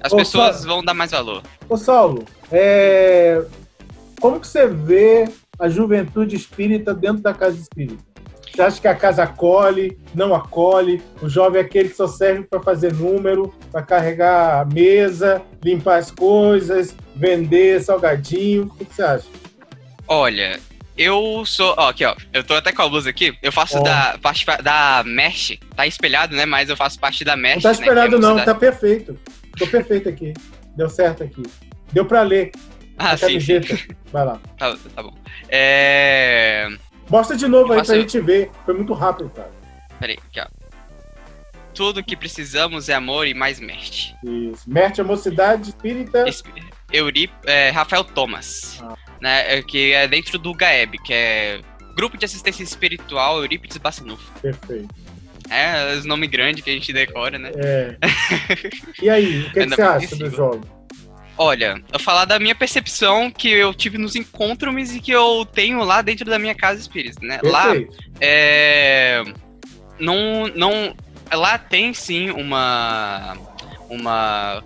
as 0.00 0.12
Ô, 0.12 0.16
pessoas 0.16 0.56
Saulo, 0.56 0.68
vão 0.68 0.84
dar 0.84 0.94
mais 0.94 1.10
valor. 1.10 1.42
Ô 1.68 1.76
Saulo, 1.76 2.24
é... 2.50 3.44
como 4.20 4.40
que 4.40 4.46
você 4.46 4.66
vê 4.66 5.28
a 5.58 5.68
juventude 5.68 6.36
espírita 6.36 6.94
dentro 6.94 7.22
da 7.22 7.34
casa 7.34 7.58
espírita? 7.58 8.09
Você 8.52 8.62
acha 8.62 8.80
que 8.80 8.88
a 8.88 8.94
casa 8.94 9.22
acolhe, 9.22 9.98
não 10.14 10.34
acolhe? 10.34 11.02
O 11.22 11.28
jovem 11.28 11.62
é 11.62 11.64
aquele 11.64 11.88
que 11.88 11.96
só 11.96 12.06
serve 12.06 12.42
para 12.42 12.60
fazer 12.60 12.92
número, 12.92 13.54
para 13.70 13.82
carregar 13.82 14.60
a 14.60 14.64
mesa, 14.64 15.40
limpar 15.62 15.98
as 15.98 16.10
coisas, 16.10 16.94
vender 17.14 17.80
salgadinho. 17.80 18.64
O 18.78 18.84
que 18.84 18.94
você 18.94 19.02
acha? 19.02 19.26
Olha, 20.06 20.58
eu 20.96 21.44
sou. 21.46 21.74
Ó, 21.78 21.88
aqui, 21.88 22.04
ó. 22.04 22.14
Eu 22.32 22.44
tô 22.44 22.54
até 22.54 22.72
com 22.72 22.82
a 22.82 22.88
blusa 22.88 23.08
aqui. 23.08 23.34
Eu 23.42 23.52
faço 23.52 23.78
oh. 23.78 23.82
da 23.82 24.18
parte 24.20 24.44
da 24.62 25.02
Mesh. 25.06 25.58
Tá 25.74 25.86
espelhado, 25.86 26.36
né? 26.36 26.44
Mas 26.44 26.68
eu 26.68 26.76
faço 26.76 26.98
parte 26.98 27.24
da 27.24 27.36
Mesh. 27.36 27.56
Não 27.56 27.62
tá 27.62 27.68
né, 27.68 27.74
espelhado, 27.74 28.18
né, 28.18 28.28
não, 28.28 28.44
tá 28.44 28.54
perfeito. 28.54 29.18
Tô 29.56 29.66
perfeito 29.66 30.08
aqui. 30.08 30.34
Deu 30.76 30.90
certo 30.90 31.22
aqui. 31.22 31.42
Deu 31.92 32.04
pra 32.04 32.22
ler. 32.22 32.50
Ah, 32.98 33.16
sim. 33.16 33.38
Vai 34.12 34.24
lá. 34.26 34.38
Tá, 34.58 34.76
tá 34.94 35.02
bom. 35.02 35.14
É. 35.48 36.68
Mostra 37.10 37.36
de 37.36 37.48
novo 37.48 37.72
aí 37.72 37.84
pra 37.84 37.96
gente 37.96 38.20
ver. 38.20 38.50
Foi 38.64 38.72
muito 38.72 38.92
rápido, 38.94 39.28
cara. 39.30 39.50
Peraí, 39.98 40.16
aqui, 40.28 40.40
ó. 40.40 40.46
Tudo 41.74 42.04
que 42.04 42.16
precisamos 42.16 42.88
é 42.88 42.94
amor 42.94 43.26
e 43.26 43.34
mais 43.34 43.58
Mert. 43.58 44.14
Isso. 44.24 44.62
Mert 44.66 44.98
é 44.98 45.02
mocidade 45.02 45.70
espírita. 45.70 46.24
Eurip, 46.92 47.32
é, 47.46 47.70
Rafael 47.70 48.04
Thomas. 48.04 48.80
Ah. 48.82 48.94
Né, 49.20 49.58
é, 49.58 49.62
que 49.62 49.92
é 49.92 50.08
dentro 50.08 50.38
do 50.38 50.54
GAEB, 50.54 50.98
que 50.98 51.12
é 51.12 51.60
Grupo 51.94 52.16
de 52.16 52.24
Assistência 52.24 52.62
Espiritual 52.62 53.38
Eurípides 53.38 53.76
Bassanufo. 53.76 54.30
Perfeito. 54.40 54.88
É, 55.50 55.96
os 55.96 56.04
nomes 56.04 56.30
grandes 56.30 56.62
que 56.62 56.70
a 56.70 56.72
gente 56.72 56.92
decora, 56.92 57.38
né? 57.38 57.50
É. 57.56 57.96
E 59.02 59.10
aí, 59.10 59.40
o 59.42 59.52
que, 59.52 59.60
que 59.60 59.68
você 59.68 59.82
acha 59.82 60.16
do 60.16 60.30
jogo? 60.30 60.79
Olha, 61.42 61.82
eu 61.90 61.98
falar 61.98 62.26
da 62.26 62.38
minha 62.38 62.54
percepção 62.54 63.30
que 63.30 63.48
eu 63.48 63.72
tive 63.72 63.96
nos 63.96 64.14
encontros 64.14 64.94
e 64.94 65.00
que 65.00 65.10
eu 65.10 65.46
tenho 65.46 65.82
lá 65.82 66.02
dentro 66.02 66.26
da 66.26 66.38
minha 66.38 66.54
casa 66.54 66.78
espírita, 66.78 67.18
né? 67.24 67.40
Lá 67.42 67.70
Perfeito. 67.70 67.96
é, 68.20 69.24
não, 69.98 70.48
não, 70.48 70.94
lá 71.32 71.56
tem 71.56 71.94
sim 71.94 72.28
uma, 72.28 73.38
uma, 73.88 74.62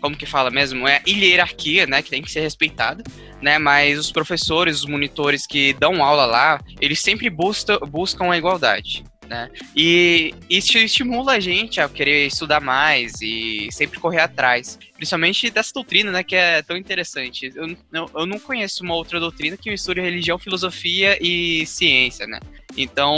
como 0.00 0.16
que 0.16 0.26
fala 0.26 0.50
mesmo, 0.50 0.88
é 0.88 1.00
hierarquia, 1.06 1.86
né, 1.86 2.02
que 2.02 2.10
tem 2.10 2.22
que 2.22 2.32
ser 2.32 2.40
respeitada, 2.40 3.04
né? 3.40 3.60
Mas 3.60 3.96
os 3.96 4.10
professores, 4.10 4.80
os 4.80 4.86
monitores 4.86 5.46
que 5.46 5.74
dão 5.74 6.02
aula 6.02 6.26
lá, 6.26 6.60
eles 6.80 6.98
sempre 6.98 7.30
busca, 7.30 7.78
buscam 7.86 8.32
a 8.32 8.36
igualdade. 8.36 9.04
Né? 9.30 9.48
E 9.76 10.34
isso 10.50 10.76
estimula 10.76 11.34
a 11.34 11.40
gente 11.40 11.80
a 11.80 11.88
querer 11.88 12.26
estudar 12.26 12.58
mais 12.58 13.12
e 13.22 13.68
sempre 13.70 14.00
correr 14.00 14.18
atrás. 14.18 14.76
Principalmente 14.96 15.48
dessa 15.50 15.72
doutrina, 15.72 16.10
né? 16.10 16.24
Que 16.24 16.34
é 16.34 16.62
tão 16.62 16.76
interessante. 16.76 17.52
Eu, 17.54 17.68
eu, 17.92 18.10
eu 18.12 18.26
não 18.26 18.40
conheço 18.40 18.82
uma 18.82 18.96
outra 18.96 19.20
doutrina 19.20 19.56
que 19.56 19.70
misture 19.70 20.00
religião, 20.00 20.36
filosofia 20.36 21.16
e 21.20 21.64
ciência, 21.64 22.26
né? 22.26 22.40
Então, 22.76 23.14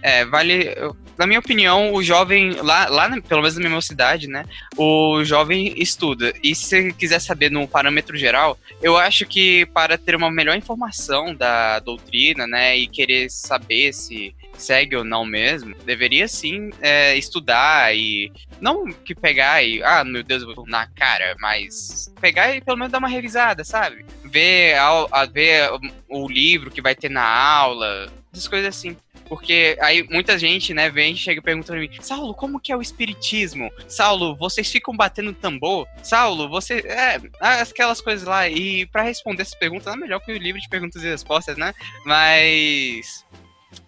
é, 0.00 0.24
vale. 0.24 0.76
Na 1.16 1.26
minha 1.26 1.40
opinião, 1.40 1.92
o 1.92 2.00
jovem, 2.00 2.52
lá, 2.62 2.88
lá 2.88 3.20
pelo 3.20 3.42
menos 3.42 3.58
na 3.58 3.68
minha 3.68 3.80
cidade, 3.80 4.28
né? 4.28 4.44
O 4.76 5.24
jovem 5.24 5.74
estuda. 5.76 6.32
E 6.40 6.54
se 6.54 6.66
você 6.66 6.92
quiser 6.92 7.20
saber 7.20 7.50
no 7.50 7.66
parâmetro 7.66 8.16
geral, 8.16 8.56
eu 8.80 8.96
acho 8.96 9.26
que 9.26 9.66
para 9.74 9.98
ter 9.98 10.14
uma 10.14 10.30
melhor 10.30 10.56
informação 10.56 11.34
da 11.34 11.80
doutrina, 11.80 12.46
né? 12.46 12.76
E 12.76 12.86
querer 12.86 13.28
saber 13.28 13.92
se 13.92 14.32
segue 14.58 14.96
ou 14.96 15.04
não 15.04 15.24
mesmo, 15.24 15.74
deveria 15.84 16.28
sim 16.28 16.70
é, 16.80 17.16
estudar 17.16 17.94
e 17.96 18.30
não 18.60 18.86
que 18.92 19.14
pegar 19.14 19.62
e, 19.62 19.82
ah, 19.82 20.04
meu 20.04 20.22
Deus, 20.22 20.42
eu 20.42 20.54
vou 20.54 20.66
na 20.66 20.86
cara, 20.86 21.36
mas 21.40 22.12
pegar 22.20 22.54
e 22.54 22.60
pelo 22.60 22.76
menos 22.76 22.92
dar 22.92 22.98
uma 22.98 23.08
revisada, 23.08 23.64
sabe? 23.64 24.04
Ver, 24.24 24.74
a, 24.74 25.06
a- 25.12 25.26
ver 25.26 25.70
o, 26.08 26.28
livro 26.28 26.70
que 26.70 26.82
vai 26.82 26.94
ter 26.94 27.08
na 27.08 27.24
aula, 27.24 28.10
essas 28.32 28.48
coisas 28.48 28.68
assim. 28.68 28.96
Porque 29.28 29.76
aí 29.82 30.06
muita 30.08 30.38
gente, 30.38 30.72
né, 30.72 30.88
vem 30.88 31.12
e 31.12 31.16
chega 31.16 31.38
e 31.40 31.42
pergunta 31.44 31.66
pra 31.70 31.78
mim, 31.78 31.90
Saulo, 32.00 32.32
como 32.32 32.58
que 32.58 32.72
é 32.72 32.76
o 32.76 32.80
espiritismo? 32.80 33.70
Saulo, 33.86 34.34
vocês 34.34 34.70
ficam 34.72 34.96
batendo 34.96 35.34
tambor? 35.34 35.86
Saulo, 36.02 36.48
você. 36.48 36.78
É, 36.86 37.20
aquelas 37.38 38.00
coisas 38.00 38.26
lá. 38.26 38.48
E 38.48 38.86
pra 38.86 39.02
responder 39.02 39.42
essas 39.42 39.54
perguntas, 39.54 39.92
é 39.92 39.96
melhor 39.98 40.20
que 40.20 40.32
o 40.32 40.38
livro 40.38 40.58
de 40.58 40.68
perguntas 40.68 41.02
e 41.02 41.06
respostas, 41.10 41.58
né? 41.58 41.74
Mas. 42.06 43.26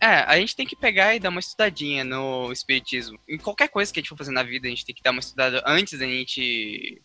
É, 0.00 0.06
a 0.26 0.37
gente 0.38 0.54
tem 0.54 0.66
que 0.66 0.76
pegar 0.76 1.14
e 1.14 1.20
dar 1.20 1.30
uma 1.30 1.40
estudadinha 1.40 2.04
no 2.04 2.52
espiritismo. 2.52 3.18
Em 3.28 3.38
qualquer 3.38 3.68
coisa 3.68 3.92
que 3.92 3.99
a 3.99 4.02
gente 4.02 4.08
for 4.10 4.18
fazer 4.18 4.30
na 4.30 4.42
vida, 4.42 4.66
a 4.66 4.70
gente 4.70 4.84
tem 4.84 4.94
que 4.94 5.02
dar 5.02 5.10
uma 5.10 5.20
estudada 5.20 5.62
antes 5.66 5.99
da 5.99 6.06
gente 6.06 7.00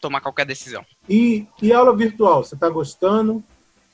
tomar 0.00 0.20
qualquer 0.20 0.46
decisão. 0.46 0.84
E, 1.08 1.46
e 1.62 1.72
aula 1.72 1.94
virtual, 1.96 2.42
você 2.44 2.54
está 2.54 2.68
gostando? 2.68 3.42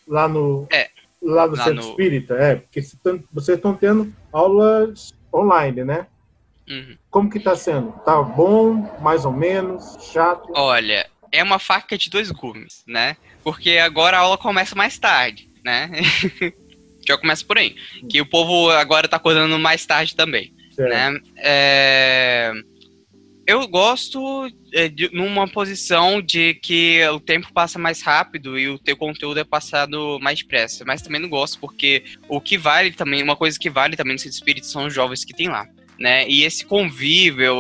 Lá 0.07 0.27
no, 0.29 0.67
É. 0.73 0.91
lá 1.23 1.47
no 1.47 1.57
Lá 1.57 1.65
Centro 1.65 1.83
no- 1.85 1.91
Espírita? 1.91 2.35
É, 2.35 2.57
porque 2.57 2.81
tão- 3.03 3.23
vocês 3.33 3.57
estão 3.59 3.75
tendo 3.75 4.13
aulas 4.33 5.13
online, 5.33 5.85
né? 5.85 6.07
Uhum. 6.69 6.97
Como 7.11 7.31
que 7.31 7.41
tá 7.41 7.57
sendo? 7.57 7.93
Tá 8.05 8.21
bom? 8.23 8.75
Mais 9.01 9.25
ou 9.25 9.33
menos? 9.33 9.97
Chato? 10.13 10.49
Olha, 10.55 11.09
é 11.33 11.43
uma 11.43 11.59
faca 11.59 11.97
de 11.99 12.09
dois 12.11 12.31
gumes, 12.31 12.83
né? 12.87 13.17
Porque 13.43 13.79
agora 13.79 14.17
a 14.17 14.21
aula 14.21 14.39
começa 14.39 14.75
mais 14.77 14.99
tarde, 14.99 15.49
né? 15.65 15.91
Já 17.07 17.17
começa 17.19 17.45
por 17.45 17.59
aí. 17.59 17.77
Que 18.09 18.21
o 18.21 18.27
povo 18.27 18.71
agora 18.71 19.09
tá 19.09 19.17
acordando 19.17 19.59
mais 19.59 19.85
tarde 19.87 20.15
também. 20.15 20.53
Certo. 20.71 20.91
né? 20.91 21.21
É, 21.39 22.53
Eu 23.47 23.67
gosto 23.67 24.47
é, 24.73 24.89
de, 24.89 25.13
numa 25.13 25.49
posição 25.49 26.23
de 26.23 26.55
que 26.55 27.01
o 27.09 27.19
tempo 27.19 27.53
passa 27.53 27.79
mais 27.79 28.01
rápido 28.01 28.57
e 28.57 28.69
o 28.69 28.79
teu 28.79 28.97
conteúdo 28.97 29.41
é 29.41 29.45
passado 29.45 30.19
mais 30.21 30.39
depressa, 30.39 30.85
mas 30.87 31.03
também 31.03 31.21
não 31.21 31.29
gosto 31.29 31.59
porque 31.59 32.05
o 32.29 32.41
que 32.41 32.57
vale 32.57 32.93
também, 32.93 33.23
uma 33.23 33.35
coisa 33.35 33.59
que 33.59 33.69
vale 33.69 33.97
também 33.97 34.13
no 34.13 34.19
Centro 34.21 34.37
Espírita 34.37 34.69
são 34.69 34.87
os 34.87 34.95
jovens 34.95 35.25
que 35.25 35.35
tem 35.35 35.49
lá. 35.49 35.67
Né? 36.01 36.27
E 36.27 36.45
esse 36.45 36.65
convívio, 36.65 37.59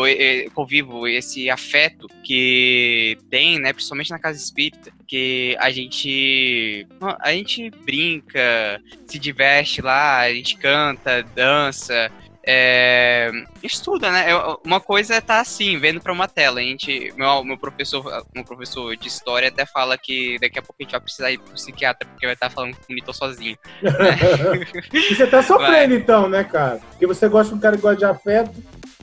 convívio, 0.54 1.06
esse 1.06 1.50
afeto 1.50 2.09
que 2.25 3.18
tem, 3.28 3.59
né, 3.59 3.70
principalmente 3.70 4.11
na 4.11 4.18
casa 4.18 4.38
espírita, 4.38 4.90
que 5.06 5.54
a 5.61 5.70
gente 5.70 6.87
a 7.20 7.32
gente 7.32 7.70
brinca, 7.85 8.80
se 9.06 9.18
diverte 9.18 9.82
lá, 9.82 10.20
a 10.20 10.32
gente 10.32 10.56
canta, 10.56 11.23
dança, 11.23 12.11
é, 12.47 13.30
estuda, 13.62 14.11
né? 14.11 14.32
Eu- 14.32 14.61
uma 14.64 14.80
coisa 14.80 15.14
é 15.14 15.18
estar 15.18 15.40
assim, 15.40 15.78
vendo 15.78 16.00
pra 16.00 16.12
uma 16.12 16.26
tela. 16.26 16.61
A 16.61 16.62
gente, 16.62 17.12
meu, 17.16 17.44
meu 17.44 17.59
professor, 17.59 18.25
meu 18.35 18.44
professor 18.44 18.97
de 18.97 19.09
história 19.09 19.49
até 19.49 19.66
fala 19.66 19.97
que 19.99 20.38
daqui 20.40 20.59
a 20.59 20.62
pouco 20.62 20.76
a 20.80 20.82
gente 20.82 20.92
vai 20.92 21.00
precisar 21.00 21.30
ir 21.30 21.38
pro 21.38 21.52
psiquiatra 21.54 22.09
porque 22.09 22.26
vai 22.26 22.35
estar 22.35 22.50
falando 22.50 22.75
com 22.76 22.82
o 22.82 22.87
monitor 22.90 23.14
sozinho. 23.14 23.56
e 24.92 25.14
você 25.14 25.26
tá 25.26 25.42
sofrendo 25.42 25.94
então, 25.94 26.28
né, 26.28 26.44
cara? 26.44 26.80
Porque 26.90 27.06
você 27.06 27.28
gosta 27.28 27.52
de 27.52 27.59
um 27.59 27.61
cara 27.61 27.76
que 27.76 27.82
gosta 27.82 27.99
de 27.99 28.04
afeto, 28.04 28.52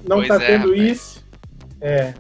não 0.07 0.17
Pois 0.17 0.27
tá 0.27 0.35
é, 0.35 0.39
tendo 0.47 0.69
rapaz. 0.71 0.81
isso. 0.91 1.27
É. 1.79 2.13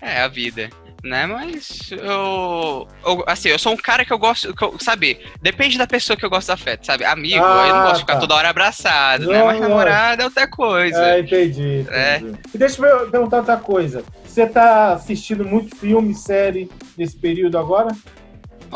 É 0.00 0.20
a 0.20 0.28
vida, 0.28 0.68
né? 1.04 1.26
Mas 1.26 1.90
eu, 1.92 2.88
eu- 3.06 3.24
assim, 3.26 3.50
eu 3.50 3.58
sou 3.58 3.72
um 3.72 3.76
cara 3.76 4.04
que 4.04 4.12
eu 4.12 4.18
gosto, 4.18 4.54
que 4.54 4.64
eu- 4.64 4.76
sabe? 4.80 5.18
Depende 5.40 5.76
da 5.78 5.86
pessoa 5.86 6.16
que 6.16 6.24
eu 6.24 6.30
gosto 6.30 6.46
de 6.46 6.52
afeto, 6.52 6.86
sabe? 6.86 7.04
Amigo, 7.04 7.44
Ah, 7.44 7.66
eu 7.68 7.74
não 7.74 7.82
gosto 7.82 7.94
de 7.96 8.00
ficar 8.00 8.14
tá. 8.14 8.20
toda 8.20 8.34
hora 8.34 8.48
abraçado, 8.48 9.26
né? 9.28 9.38
Não, 9.38 9.46
Mas 9.46 9.60
não. 9.60 9.68
namorada 9.68 10.22
é 10.22 10.24
outra 10.26 10.48
coisa. 10.48 11.04
É, 11.04 11.20
entendi, 11.20 11.80
entendi. 11.80 11.86
É. 11.94 12.22
E 12.54 12.58
deixa 12.58 12.84
eu 12.84 13.10
perguntar 13.10 13.36
outra 13.38 13.56
coisa. 13.56 14.02
Você 14.24 14.46
tá 14.46 14.94
assistindo 14.94 15.44
muito 15.44 15.76
filme, 15.76 16.14
série 16.14 16.68
nesse 16.98 17.16
período 17.16 17.56
agora? 17.58 17.88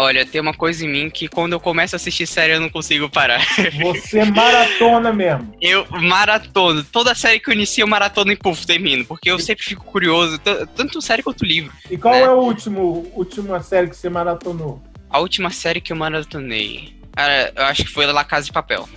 Olha, 0.01 0.25
tem 0.25 0.41
uma 0.41 0.55
coisa 0.55 0.85
em 0.87 0.89
mim 0.89 1.11
que 1.11 1.27
quando 1.27 1.55
eu 1.55 1.59
começo 1.61 1.97
a 1.97 1.99
assistir 1.99 2.25
série 2.25 2.53
eu 2.53 2.61
não 2.61 2.71
consigo 2.71 3.11
parar. 3.11 3.41
Você 3.83 4.25
maratona 4.25 5.13
mesmo. 5.13 5.53
Eu 5.61 5.85
maratono. 5.91 6.85
Toda 6.85 7.17
série 7.17 7.41
que 7.41 7.51
eu 7.51 7.55
inicio, 7.55 7.83
eu 7.83 7.89
maratono 7.89 8.31
e 8.31 8.37
puf, 8.37 8.65
termino. 8.65 9.05
Porque 9.05 9.29
eu 9.29 9.41
sempre 9.41 9.65
fico 9.65 9.85
curioso, 9.85 10.39
tanto 10.39 11.03
série 11.03 11.21
quanto 11.21 11.45
livro. 11.45 11.73
E 11.91 11.99
qual 11.99 12.15
Né? 12.15 12.21
é 12.21 12.25
a 12.27 12.33
último, 12.33 13.11
última 13.13 13.61
série 13.61 13.89
que 13.89 13.97
você 13.97 14.09
maratonou? 14.09 14.81
A 15.11 15.19
última 15.19 15.51
série 15.51 15.81
que 15.81 15.93
eu 15.93 15.97
maratonei. 15.97 16.98
Cara, 17.19 17.53
eu 17.57 17.65
acho 17.65 17.83
que 17.85 17.91
foi 17.91 18.07
La 18.07 18.23
Casa 18.23 18.47
de 18.47 18.53
Papel. 18.53 18.89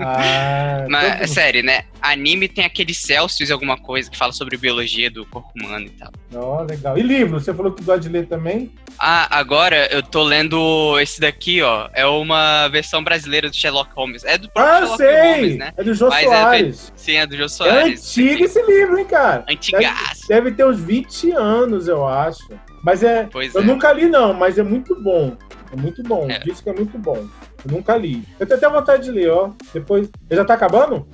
Ah, 0.00 0.84
Mas, 0.90 1.12
todo- 1.12 1.22
é 1.22 1.26
sério, 1.28 1.62
né? 1.62 1.84
Anime 2.02 2.48
tem 2.48 2.64
aquele 2.64 2.92
Celsius 2.92 3.52
alguma 3.52 3.76
coisa 3.78 4.10
que 4.10 4.16
fala 4.16 4.32
sobre 4.32 4.56
biologia 4.56 5.08
do 5.08 5.24
corpo 5.26 5.50
humano 5.54 5.86
e 5.86 5.90
tal. 5.90 6.10
Ó, 6.34 6.62
legal. 6.62 6.98
E 6.98 7.02
livro? 7.02 7.38
Você 7.38 7.54
falou 7.54 7.70
que 7.70 7.84
gosta 7.84 8.00
de 8.00 8.08
ler 8.08 8.26
também? 8.26 8.72
Ah, 8.98 9.28
agora 9.38 9.86
eu 9.92 10.02
tô 10.02 10.24
lendo 10.24 10.98
esse 10.98 11.20
daqui, 11.20 11.62
ó. 11.62 11.88
É 11.94 12.04
uma 12.04 12.66
versão 12.66 13.00
brasileira 13.04 13.48
do 13.48 13.54
Sherlock 13.54 13.92
Holmes. 13.94 14.24
É 14.24 14.36
do 14.36 14.50
próprio 14.50 14.74
Ah, 14.74 14.96
Sherlock 14.96 14.96
sei! 14.96 15.32
Holmes, 15.34 15.56
né? 15.58 15.72
É 15.76 15.84
do 15.84 15.94
Jô 15.94 16.08
Mas 16.08 16.24
é 16.26 16.28
Soares. 16.28 16.92
Sim, 16.96 17.12
é 17.14 17.26
do 17.28 17.36
Jô 17.36 17.44
É, 17.44 17.48
Soares. 17.48 18.00
antigo 18.18 18.44
esse 18.44 18.60
livro, 18.62 18.98
hein, 18.98 19.04
cara? 19.04 19.44
Antigaço. 19.48 20.26
Deve 20.28 20.50
ter 20.50 20.66
uns 20.66 20.80
20 20.80 21.30
anos, 21.30 21.86
eu 21.86 22.04
acho. 22.08 22.44
Mas 22.86 23.02
é. 23.02 23.24
Pois 23.32 23.52
eu 23.52 23.62
é. 23.62 23.64
nunca 23.64 23.92
li, 23.92 24.06
não, 24.06 24.32
mas 24.32 24.58
é 24.58 24.62
muito 24.62 24.94
bom. 25.02 25.36
É 25.72 25.76
muito 25.76 26.04
bom. 26.04 26.30
É. 26.30 26.38
Diz 26.38 26.60
que 26.60 26.70
é 26.70 26.72
muito 26.72 26.96
bom. 26.96 27.16
Eu 27.64 27.72
nunca 27.72 27.96
li. 27.96 28.22
Eu 28.38 28.46
tenho 28.46 28.58
até 28.58 28.68
vontade 28.68 29.02
de 29.02 29.10
ler, 29.10 29.28
ó. 29.28 29.50
Depois. 29.74 30.08
Ele 30.30 30.40
já 30.40 30.44
tá 30.44 30.54
acabando? 30.54 31.04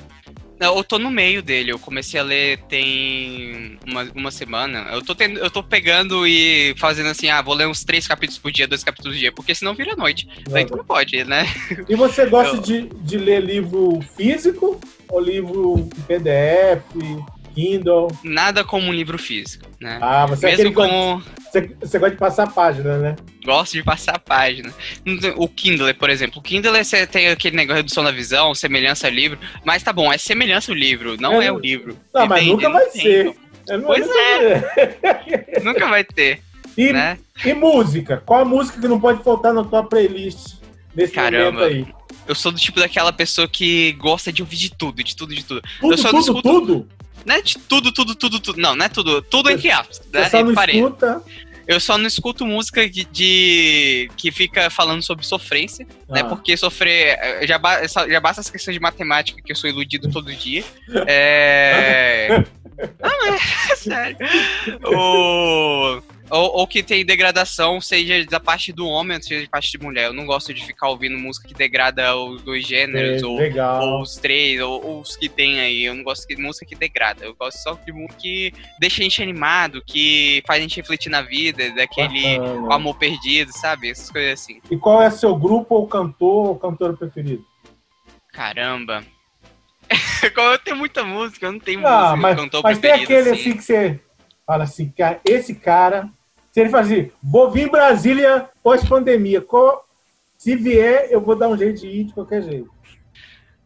Não, 0.61 0.77
eu 0.77 0.85
tô 0.85 0.99
no 0.99 1.11
meio 1.11 1.43
dele. 1.43 1.73
Eu 1.73 1.79
comecei 1.79 2.21
a 2.21 2.23
ler 2.23 2.59
tem 2.69 3.79
uma, 3.87 4.07
uma 4.15 4.31
semana. 4.31 4.87
Eu 4.93 5.01
tô, 5.01 5.15
tendo, 5.15 5.41
eu 5.41 5.51
tô 5.51 5.63
pegando 5.63 6.27
e 6.27 6.75
fazendo 6.77 7.09
assim, 7.09 7.31
ah, 7.31 7.41
vou 7.41 7.55
ler 7.55 7.67
uns 7.67 7.85
três 7.85 8.07
capítulos 8.07 8.39
por 8.39 8.53
dia, 8.53 8.69
dois 8.69 8.85
capítulos 8.85 9.17
por 9.17 9.19
dia, 9.19 9.33
porque 9.33 9.55
senão 9.55 9.75
vira 9.75 9.97
noite. 9.97 10.29
Daí 10.51 10.67
tu 10.67 10.77
não 10.77 10.85
pode, 10.85 11.25
né? 11.25 11.47
E 11.89 11.95
você 11.97 12.27
gosta 12.27 12.57
Eu- 12.57 12.61
de, 12.61 12.83
de 12.83 13.17
ler 13.17 13.41
livro 13.41 13.99
físico 14.15 14.79
ou 15.09 15.19
livro 15.19 15.89
em 15.99 16.03
PDF, 16.03 16.85
Kindle? 17.55 18.09
Nada 18.25 18.65
como 18.65 18.87
um 18.89 18.93
livro 18.93 19.19
físico, 19.19 19.67
né? 19.81 19.99
Ah, 20.01 20.27
você 20.27 20.47
é 20.47 20.51
Mesmo 20.51 20.65
que 20.67 20.71
gosta, 20.75 20.93
como 20.93 21.23
você, 21.51 21.77
você 21.81 21.99
gosta 21.99 22.15
de 22.15 22.19
passar 22.21 22.53
página, 22.53 22.99
né? 22.99 23.17
gosto 23.45 23.73
de 23.73 23.83
passar 23.83 24.17
a 24.17 24.19
página. 24.19 24.73
O 25.37 25.49
Kindle, 25.49 25.93
por 25.95 26.09
exemplo. 26.11 26.39
O 26.39 26.43
Kindle 26.43 26.73
você 26.85 27.07
tem 27.07 27.29
aquele 27.29 27.57
negócio 27.57 27.77
de 27.77 27.83
redução 27.83 28.05
da 28.05 28.11
visão, 28.13 28.55
semelhança 28.55 29.07
ao 29.09 29.13
livro. 29.13 29.39
Mas 29.65 29.83
tá 29.83 29.93
bom, 29.93 30.13
é 30.13 30.19
semelhança 30.19 30.71
ao 30.73 30.77
livro, 30.77 31.17
não 31.21 31.41
É, 31.43 31.47
é, 31.47 31.53
o 31.53 31.59
livro. 31.59 31.97
Não, 32.15 32.27
mas 32.27 32.47
nunca 32.47 32.71
vai 32.71 32.89
ser. 32.91 33.35
Não- 33.69 33.83
Pois 33.83 34.07
eu 34.07 35.65
nunca- 35.65 35.89
vai 35.89 36.03
ter, 36.05 36.41
E, 36.77 36.93
né? 36.93 37.17
e 37.45 37.55
música? 37.55 38.23
Qual 38.25 38.41
a 38.41 38.45
música 38.45 38.81
que 38.81 38.89
não 38.89 39.01
pode 39.01 39.23
faltar 39.23 39.53
na 39.55 39.63
tua 39.65 39.85
playlist 39.85 40.55
nesse 40.95 41.13
Caramba. 41.13 41.61
momento 41.63 41.87
aí? 41.89 42.03
Eu 42.27 42.35
sou 42.35 42.53
do 42.53 42.59
tipo 42.59 42.79
daquela 42.79 43.13
pessoa 43.13 43.49
que 43.49 43.93
gosta 43.93 44.33
de 44.33 44.43
ouvir 44.43 44.57
de 44.57 44.71
tudo, 44.75 45.03
de 45.03 45.15
tudo, 45.17 45.35
de 45.35 45.45
tudo. 45.45 45.63
Tudo, 45.81 45.93
Eu 45.93 45.99
só 45.99 46.11
tudo, 46.11 46.21
escuto- 46.21 46.43
tudo? 46.43 46.89
Não 47.25 47.35
é 47.37 47.43
de 47.43 47.59
tudo, 47.59 47.93
tudo, 47.93 48.15
tudo, 48.15 48.41
tudo. 48.41 48.61
Não, 48.61 48.75
não 48.75 48.85
é 48.85 48.89
tudo. 48.89 49.23
Tudo 49.23 49.51
entre 49.51 49.71
aspas, 49.71 50.01
né? 50.13 50.29
Só 50.29 50.43
não 50.45 50.53
escuta. 50.53 51.23
eu 51.67 51.81
só 51.81 51.97
não 51.99 52.07
escuto 52.07 52.45
música 52.47 52.89
de, 52.89 53.05
de- 53.05 54.11
que 54.17 54.31
fica 54.33 54.69
falando 54.71 55.03
sobre 55.03 55.25
sofrência, 55.25 55.87
né? 56.09 56.21
Ah. 56.21 56.25
Porque 56.25 56.57
sofrer 56.57 57.17
eh, 57.21 57.47
já, 57.47 57.59
ba- 57.59 57.87
já 57.87 58.21
basta 58.21 58.41
essa 58.41 58.51
questão 58.53 58.73
de 58.75 58.81
matemática 58.81 59.41
que 59.43 59.53
eu 59.53 59.57
sou 59.57 59.71
iludido 59.71 60.11
todo 60.11 60.33
dia. 60.35 60.65
É. 61.07 62.45
Não, 63.01 63.35
é 63.35 63.39
sério. 63.77 64.17
O... 64.97 66.03
Ou, 66.33 66.61
ou 66.61 66.67
que 66.67 66.83
tem 66.83 67.05
degradação, 67.05 67.79
seja 67.79 68.25
da 68.25 68.41
parte 68.41 68.73
do 68.73 68.87
homem, 68.87 69.21
seja 69.21 69.45
da 69.45 69.51
parte 69.51 69.71
de 69.71 69.79
mulher. 69.85 70.07
Eu 70.07 70.15
não 70.15 70.25
gosto 70.25 70.55
de 70.55 70.65
ficar 70.65 70.89
ouvindo 70.89 71.19
música 71.19 71.47
que 71.47 71.53
degrada 71.53 72.17
os 72.17 72.41
dois 72.41 72.67
gêneros, 72.67 73.23
É, 73.23 73.27
ou, 73.27 73.39
ou 73.83 74.01
os 74.01 74.15
três, 74.17 74.59
ou, 74.59 74.83
ou 74.83 75.01
os 75.03 75.15
que 75.15 75.29
tem 75.29 75.61
aí. 75.61 75.85
Eu 75.85 75.95
não 75.95 76.03
gosto 76.03 76.27
de 76.27 76.37
música 76.37 76.65
que 76.65 76.75
degrada. 76.75 77.23
Eu 77.27 77.35
gosto 77.35 77.59
só 77.59 77.75
de 77.75 77.93
música 77.93 78.15
que 78.19 78.51
deixa 78.81 79.03
a 79.03 79.05
gente 79.05 79.23
animado, 79.23 79.83
que 79.87 80.43
faz 80.47 80.59
a 80.59 80.63
gente 80.63 80.77
refletir 80.77 81.11
na 81.11 81.21
vida, 81.21 81.71
daquele 81.73 82.39
Bacana. 82.39 82.75
amor 82.77 82.97
perdido, 82.97 83.53
sabe? 83.53 83.91
Essas 83.91 84.11
coisas 84.11 84.41
assim. 84.41 84.59
E 84.71 84.77
qual 84.79 85.03
é 85.03 85.11
seu 85.11 85.37
grupo 85.37 85.75
ou 85.75 85.87
cantor 85.87 86.49
ou 86.49 86.57
cantora 86.59 86.95
preferido? 86.95 87.45
Caramba. 88.33 89.05
Eu 90.35 90.59
tenho 90.61 90.77
muita 90.77 91.05
música, 91.05 91.45
eu 91.47 91.53
não 91.53 91.61
tenho 91.61 91.87
Ah, 91.87 92.01
música, 92.17 92.17
mas, 92.17 92.37
cantor 92.37 92.63
mas 92.63 92.79
tem 92.79 92.91
preferido. 92.93 93.13
aquele 93.21 93.31
assim 93.39 93.57
que 93.57 93.63
você 93.63 94.01
fala 94.47 94.65
assim, 94.65 94.89
cara, 94.91 95.21
esse 95.25 95.55
cara, 95.55 96.09
se 96.53 96.61
ele 96.61 96.71
fazer, 96.71 97.13
vou 97.23 97.51
vir 97.51 97.71
Brasília 97.71 98.49
pós-pandemia, 98.63 99.45
se 100.37 100.55
vier, 100.55 101.09
eu 101.11 101.21
vou 101.21 101.35
dar 101.35 101.49
um 101.49 101.57
jeito 101.57 101.81
de 101.81 101.87
ir 101.89 102.05
de 102.05 102.13
qualquer 102.13 102.43
jeito. 102.43 102.71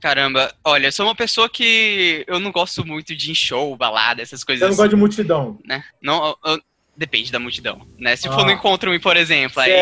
Caramba, 0.00 0.54
olha, 0.62 0.86
eu 0.88 0.92
sou 0.92 1.06
uma 1.06 1.14
pessoa 1.14 1.48
que 1.48 2.24
eu 2.28 2.38
não 2.38 2.52
gosto 2.52 2.86
muito 2.86 3.14
de 3.16 3.34
show, 3.34 3.74
balada, 3.76 4.22
essas 4.22 4.44
coisas 4.44 4.60
Você 4.60 4.64
não 4.66 4.70
assim, 4.72 4.76
gosta 4.76 4.88
de 4.90 4.96
multidão. 4.96 5.58
né? 5.64 5.82
Não, 6.00 6.26
eu- 6.44 6.52
eu- 6.52 6.60
depende 6.96 7.32
da 7.32 7.38
multidão, 7.38 7.86
né? 7.98 8.14
Se 8.14 8.28
for 8.28 8.40
Ah. 8.40 8.44
no 8.44 8.50
encontro, 8.52 8.98
por 9.00 9.16
exemplo, 9.16 9.60
aí, 9.60 9.72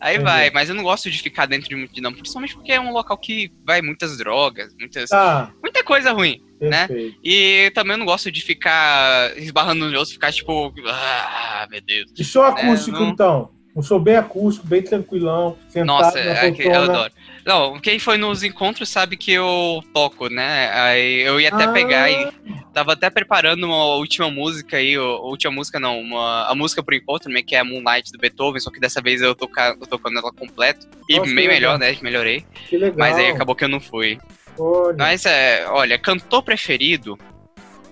aí 0.00 0.14
Entendi. 0.14 0.24
vai. 0.24 0.50
Mas 0.50 0.68
eu 0.68 0.74
não 0.74 0.82
gosto 0.84 1.10
de 1.10 1.18
ficar 1.18 1.46
dentro 1.46 1.68
de 1.68 1.74
multidão, 1.74 2.12
principalmente 2.12 2.54
porque 2.54 2.72
é 2.72 2.80
um 2.80 2.92
local 2.92 3.16
que 3.18 3.50
vai 3.66 3.82
muitas 3.82 4.16
drogas, 4.16 4.74
muitas, 4.78 5.10
Tá, 5.10 5.52
muita 5.62 5.82
coisa 5.82 6.12
ruim. 6.12 6.42
Né? 6.70 6.86
perfeito. 6.86 7.18
E 7.22 7.70
também 7.74 7.92
eu 7.92 7.98
não 7.98 8.06
gosto 8.06 8.30
de 8.30 8.40
ficar 8.42 9.36
esbarrando 9.36 9.84
nos 9.86 9.94
outros, 9.94 10.12
ficar 10.12 10.32
tipo, 10.32 10.72
ah, 10.88 11.66
meu 11.70 11.80
Deus. 11.80 12.10
E 12.18 12.24
show 12.24 12.42
acústico, 12.42 12.98
não- 13.00 13.10
então? 13.10 13.50
Um 13.76 13.82
show 13.82 13.98
bem 13.98 14.14
acústico, 14.14 14.68
bem 14.68 14.82
tranquilão, 14.82 15.58
sentado 15.68 15.86
Nossa, 15.86 16.16
na 16.22 16.44
é 16.46 16.54
eu 16.60 16.74
adoro. 16.76 17.12
Não, 17.44 17.80
quem 17.80 17.98
foi 17.98 18.16
nos 18.16 18.44
encontros 18.44 18.88
sabe 18.88 19.16
que 19.16 19.32
eu 19.32 19.82
toco, 19.92 20.28
né? 20.28 20.70
Aí 20.72 21.22
eu 21.22 21.40
ia 21.40 21.48
até 21.48 21.64
Ah. 21.64 21.72
pegar 21.72 22.08
e 22.08 22.30
tava 22.72 22.92
até 22.92 23.10
preparando 23.10 23.64
uma 23.64 23.96
última 23.96 24.30
música 24.30 24.76
aí, 24.76 24.96
última 24.96 25.52
música 25.52 25.80
não, 25.80 25.98
uma, 26.00 26.46
a 26.48 26.54
música 26.54 26.84
pro 26.84 26.94
encontro, 26.94 27.28
né, 27.32 27.42
que 27.42 27.56
é 27.56 27.58
a 27.58 27.64
Moonlight 27.64 28.12
do 28.12 28.18
Beethoven, 28.18 28.60
só 28.60 28.70
que 28.70 28.78
dessa 28.78 29.02
vez 29.02 29.20
eu 29.20 29.34
tô 29.34 29.48
tocando 29.88 30.18
ela 30.20 30.32
completa. 30.32 30.86
E 31.10 31.18
Nossa, 31.18 31.30
legal. 31.34 31.52
melhor, 31.52 31.78
né? 31.78 31.96
Melhorei. 32.00 32.44
Que 32.68 32.76
legal. 32.78 32.96
Mas 32.96 33.16
aí 33.16 33.26
acabou 33.30 33.56
que 33.56 33.64
eu 33.64 33.68
não 33.68 33.80
fui. 33.80 34.18
Olha. 34.58 34.96
Mas 34.98 35.24
é, 35.26 35.66
olha, 35.68 35.98
cantor 35.98 36.42
preferido, 36.42 37.18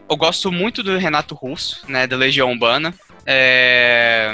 eu 0.09 0.17
gosto 0.17 0.53
muito 0.53 0.83
do 0.83 0.97
Renato 0.99 1.35
Russo, 1.35 1.85
né, 1.89 2.07
da 2.07 2.17
Legião 2.17 2.51
Urbana. 2.53 2.95
É... 3.27 4.33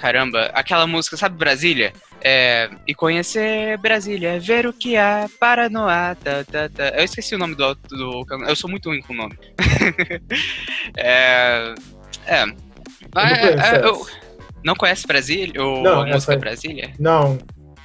Caramba, 0.00 0.50
aquela 0.54 0.86
música, 0.86 1.16
sabe 1.16 1.36
Brasília? 1.36 1.92
É... 2.20 2.70
E 2.86 2.94
conhecer 2.94 3.76
Brasília, 3.78 4.38
ver 4.38 4.66
o 4.66 4.72
que 4.72 4.96
há, 4.96 5.28
Paranoá, 5.40 6.14
tá, 6.14 6.44
tá, 6.44 6.68
tá. 6.68 6.88
Eu 6.90 7.04
esqueci 7.04 7.34
o 7.34 7.38
nome 7.38 7.54
do, 7.54 7.74
do... 7.74 8.24
Eu 8.46 8.54
sou 8.54 8.70
muito 8.70 8.88
ruim 8.88 9.02
com 9.02 9.12
o 9.12 9.16
nome. 9.16 9.36
é... 10.96 11.74
É... 12.26 12.42
Eu 12.44 12.46
não 13.14 13.22
é, 13.22 13.38
conheço 13.38 13.74
é, 13.74 13.84
eu- 13.84 14.06
Não 14.64 14.74
conhece 14.74 15.06
Brasília? 15.06 15.62
Ou 15.62 15.82
Não, 15.82 16.02
a 16.02 16.06
música 16.06 16.32
essa- 16.32 16.36
Brasília? 16.36 16.92
Não, 16.98 17.38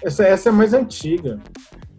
essa, 0.03 0.23
essa 0.25 0.49
é 0.49 0.51
mais 0.51 0.73
antiga. 0.73 1.39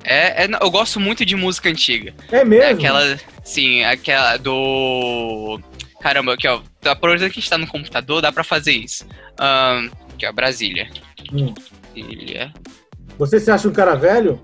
É, 0.05 0.45
é, 0.45 0.49
eu 0.61 0.71
gosto 0.71 1.01
muito 1.01 1.25
de 1.25 1.35
música 1.35 1.69
antiga. 1.69 2.15
É 2.31 2.45
mesmo? 2.45 2.65
É 2.65 2.71
aquela. 2.71 3.19
Sim, 3.43 3.83
aquela 3.85 4.37
do. 4.37 5.59
Caramba, 6.01 6.35
aqui, 6.35 6.47
ó. 6.47 6.61
Aproveitando 6.85 7.31
que 7.31 7.39
a 7.39 7.41
gente 7.41 7.51
tá 7.51 7.59
no 7.59 7.67
computador, 7.67 8.21
dá 8.21 8.31
pra 8.31 8.45
fazer 8.45 8.73
isso. 8.73 9.07
Ahn, 9.39 9.89
aqui, 10.13 10.27
ó, 10.27 10.33
Brasília. 10.33 10.89
Hum. 11.33 11.55
Brasília. 11.95 12.53
Você 13.19 13.41
se 13.41 13.51
acha 13.51 13.69
um 13.69 13.73
cara 13.73 13.95
velho? 13.95 14.41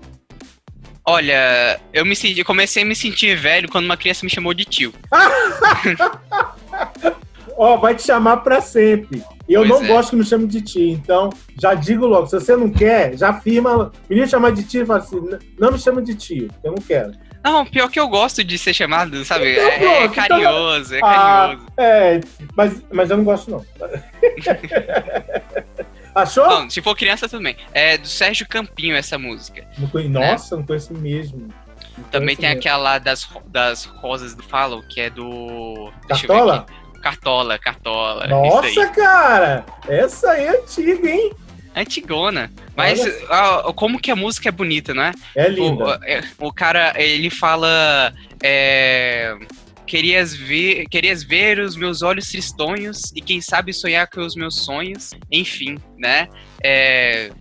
Olha, 1.05 1.79
eu 1.93 2.05
me 2.05 2.15
senti, 2.15 2.43
comecei 2.43 2.83
a 2.83 2.85
me 2.85 2.95
sentir 2.95 3.35
velho 3.35 3.69
quando 3.69 3.85
uma 3.85 3.97
criança 3.97 4.25
me 4.25 4.29
chamou 4.29 4.53
de 4.53 4.65
tio. 4.65 4.93
Ó, 7.63 7.77
vai 7.77 7.93
te 7.93 8.01
chamar 8.01 8.37
pra 8.37 8.59
sempre. 8.59 9.23
E 9.47 9.53
eu 9.53 9.61
Pois 9.61 9.69
não 9.69 9.83
é. 9.83 9.87
gosto 9.87 10.09
que 10.09 10.15
me 10.15 10.23
chame 10.23 10.47
de 10.47 10.61
tio, 10.63 10.89
então 10.89 11.29
já 11.61 11.75
digo 11.75 12.07
logo, 12.07 12.25
se 12.25 12.39
você 12.39 12.55
não 12.55 12.71
quer, 12.71 13.15
já 13.15 13.29
afirma. 13.29 13.91
Menino 14.09 14.27
chamar 14.27 14.51
de 14.51 14.63
tio 14.63 14.81
e 14.81 14.85
fala 14.85 14.99
assim: 14.99 15.17
"N- 15.17 15.37
não 15.59 15.71
me 15.71 15.77
chama 15.77 16.01
de 16.01 16.15
tio, 16.15 16.49
eu 16.63 16.71
não 16.71 16.81
quero. 16.81 17.11
Não, 17.43 17.63
pior 17.65 17.87
que 17.89 17.99
eu 17.99 18.07
gosto 18.07 18.43
de 18.43 18.57
ser 18.57 18.73
chamado, 18.73 19.23
sabe? 19.25 19.51
Então 19.53 19.67
é, 19.67 19.83
é 19.83 20.05
então- 20.05 20.15
carinhoso, 20.27 20.95
é 20.95 20.99
Ah, 21.03 21.47
carinhoso. 21.49 21.67
é, 21.77 22.21
mas, 22.55 22.83
mas 22.91 23.09
eu 23.11 23.17
não 23.17 23.23
gosto, 23.23 23.51
não. 23.51 23.63
Achou? 26.15 26.47
Bom, 26.47 26.69
se 26.69 26.81
for 26.81 26.95
criança, 26.95 27.27
tudo 27.29 27.43
bem. 27.43 27.55
É 27.73 27.97
do 27.97 28.07
Sérgio 28.07 28.47
Campinho 28.47 28.95
essa 28.95 29.17
música. 29.17 29.65
Não 29.77 29.87
conhe- 29.87 30.09
Nossa, 30.09 30.55
não 30.57 30.63
conheço 30.63 30.93
mesmo. 30.93 31.47
Não 31.97 32.03
Também 32.05 32.35
conheço 32.35 32.41
tem 32.41 32.49
mesmo. 32.49 32.59
aquela 32.59 32.99
das, 32.99 33.27
das 33.47 33.85
rosas 33.85 34.35
do 34.35 34.43
Follow, 34.43 34.83
que 34.89 34.99
é 34.99 35.09
do. 35.09 35.89
deixa 36.07 36.25
eu 36.25 36.27
ver 36.27 36.27
Cartola? 36.27 36.55
aqui. 36.57 36.73
Cartola, 37.01 37.57
Cartola. 37.59 38.27
Nossa, 38.27 38.87
cara! 38.87 39.65
Essa 39.87 40.31
aí 40.31 40.45
é 40.45 40.59
antiga, 40.61 41.09
hein? 41.09 41.33
Antigona. 41.75 42.51
Mas 42.75 42.99
ah, 43.29 43.71
como 43.75 43.99
que 43.99 44.11
a 44.11 44.15
música 44.15 44.49
é 44.49 44.51
bonita, 44.51 44.93
não 44.93 45.03
é? 45.03 45.11
É 45.35 45.47
O, 45.47 45.49
linda. 45.49 45.99
é, 46.05 46.21
o 46.37 46.51
cara, 46.53 46.93
ele 47.01 47.29
fala. 47.29 48.13
É, 48.43 49.35
querias, 49.85 50.35
ver, 50.35 50.85
querias 50.89 51.23
ver 51.23 51.59
os 51.59 51.75
meus 51.75 52.01
olhos 52.01 52.27
tristonhos 52.29 53.11
e 53.15 53.21
quem 53.21 53.41
sabe 53.41 53.73
sonhar 53.73 54.07
com 54.07 54.21
os 54.21 54.35
meus 54.35 54.55
sonhos. 54.63 55.11
Enfim, 55.31 55.77
né? 55.97 56.27
É, 56.63 57.31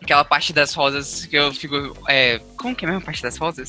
aquela 0.00 0.24
parte 0.24 0.52
das 0.52 0.72
rosas 0.72 1.26
que 1.26 1.36
eu 1.36 1.52
fico. 1.52 1.96
É, 2.08 2.40
como 2.56 2.74
que 2.74 2.84
é 2.84 2.88
a 2.88 2.92
mesma 2.92 3.04
parte 3.04 3.22
das 3.22 3.36
rosas? 3.36 3.68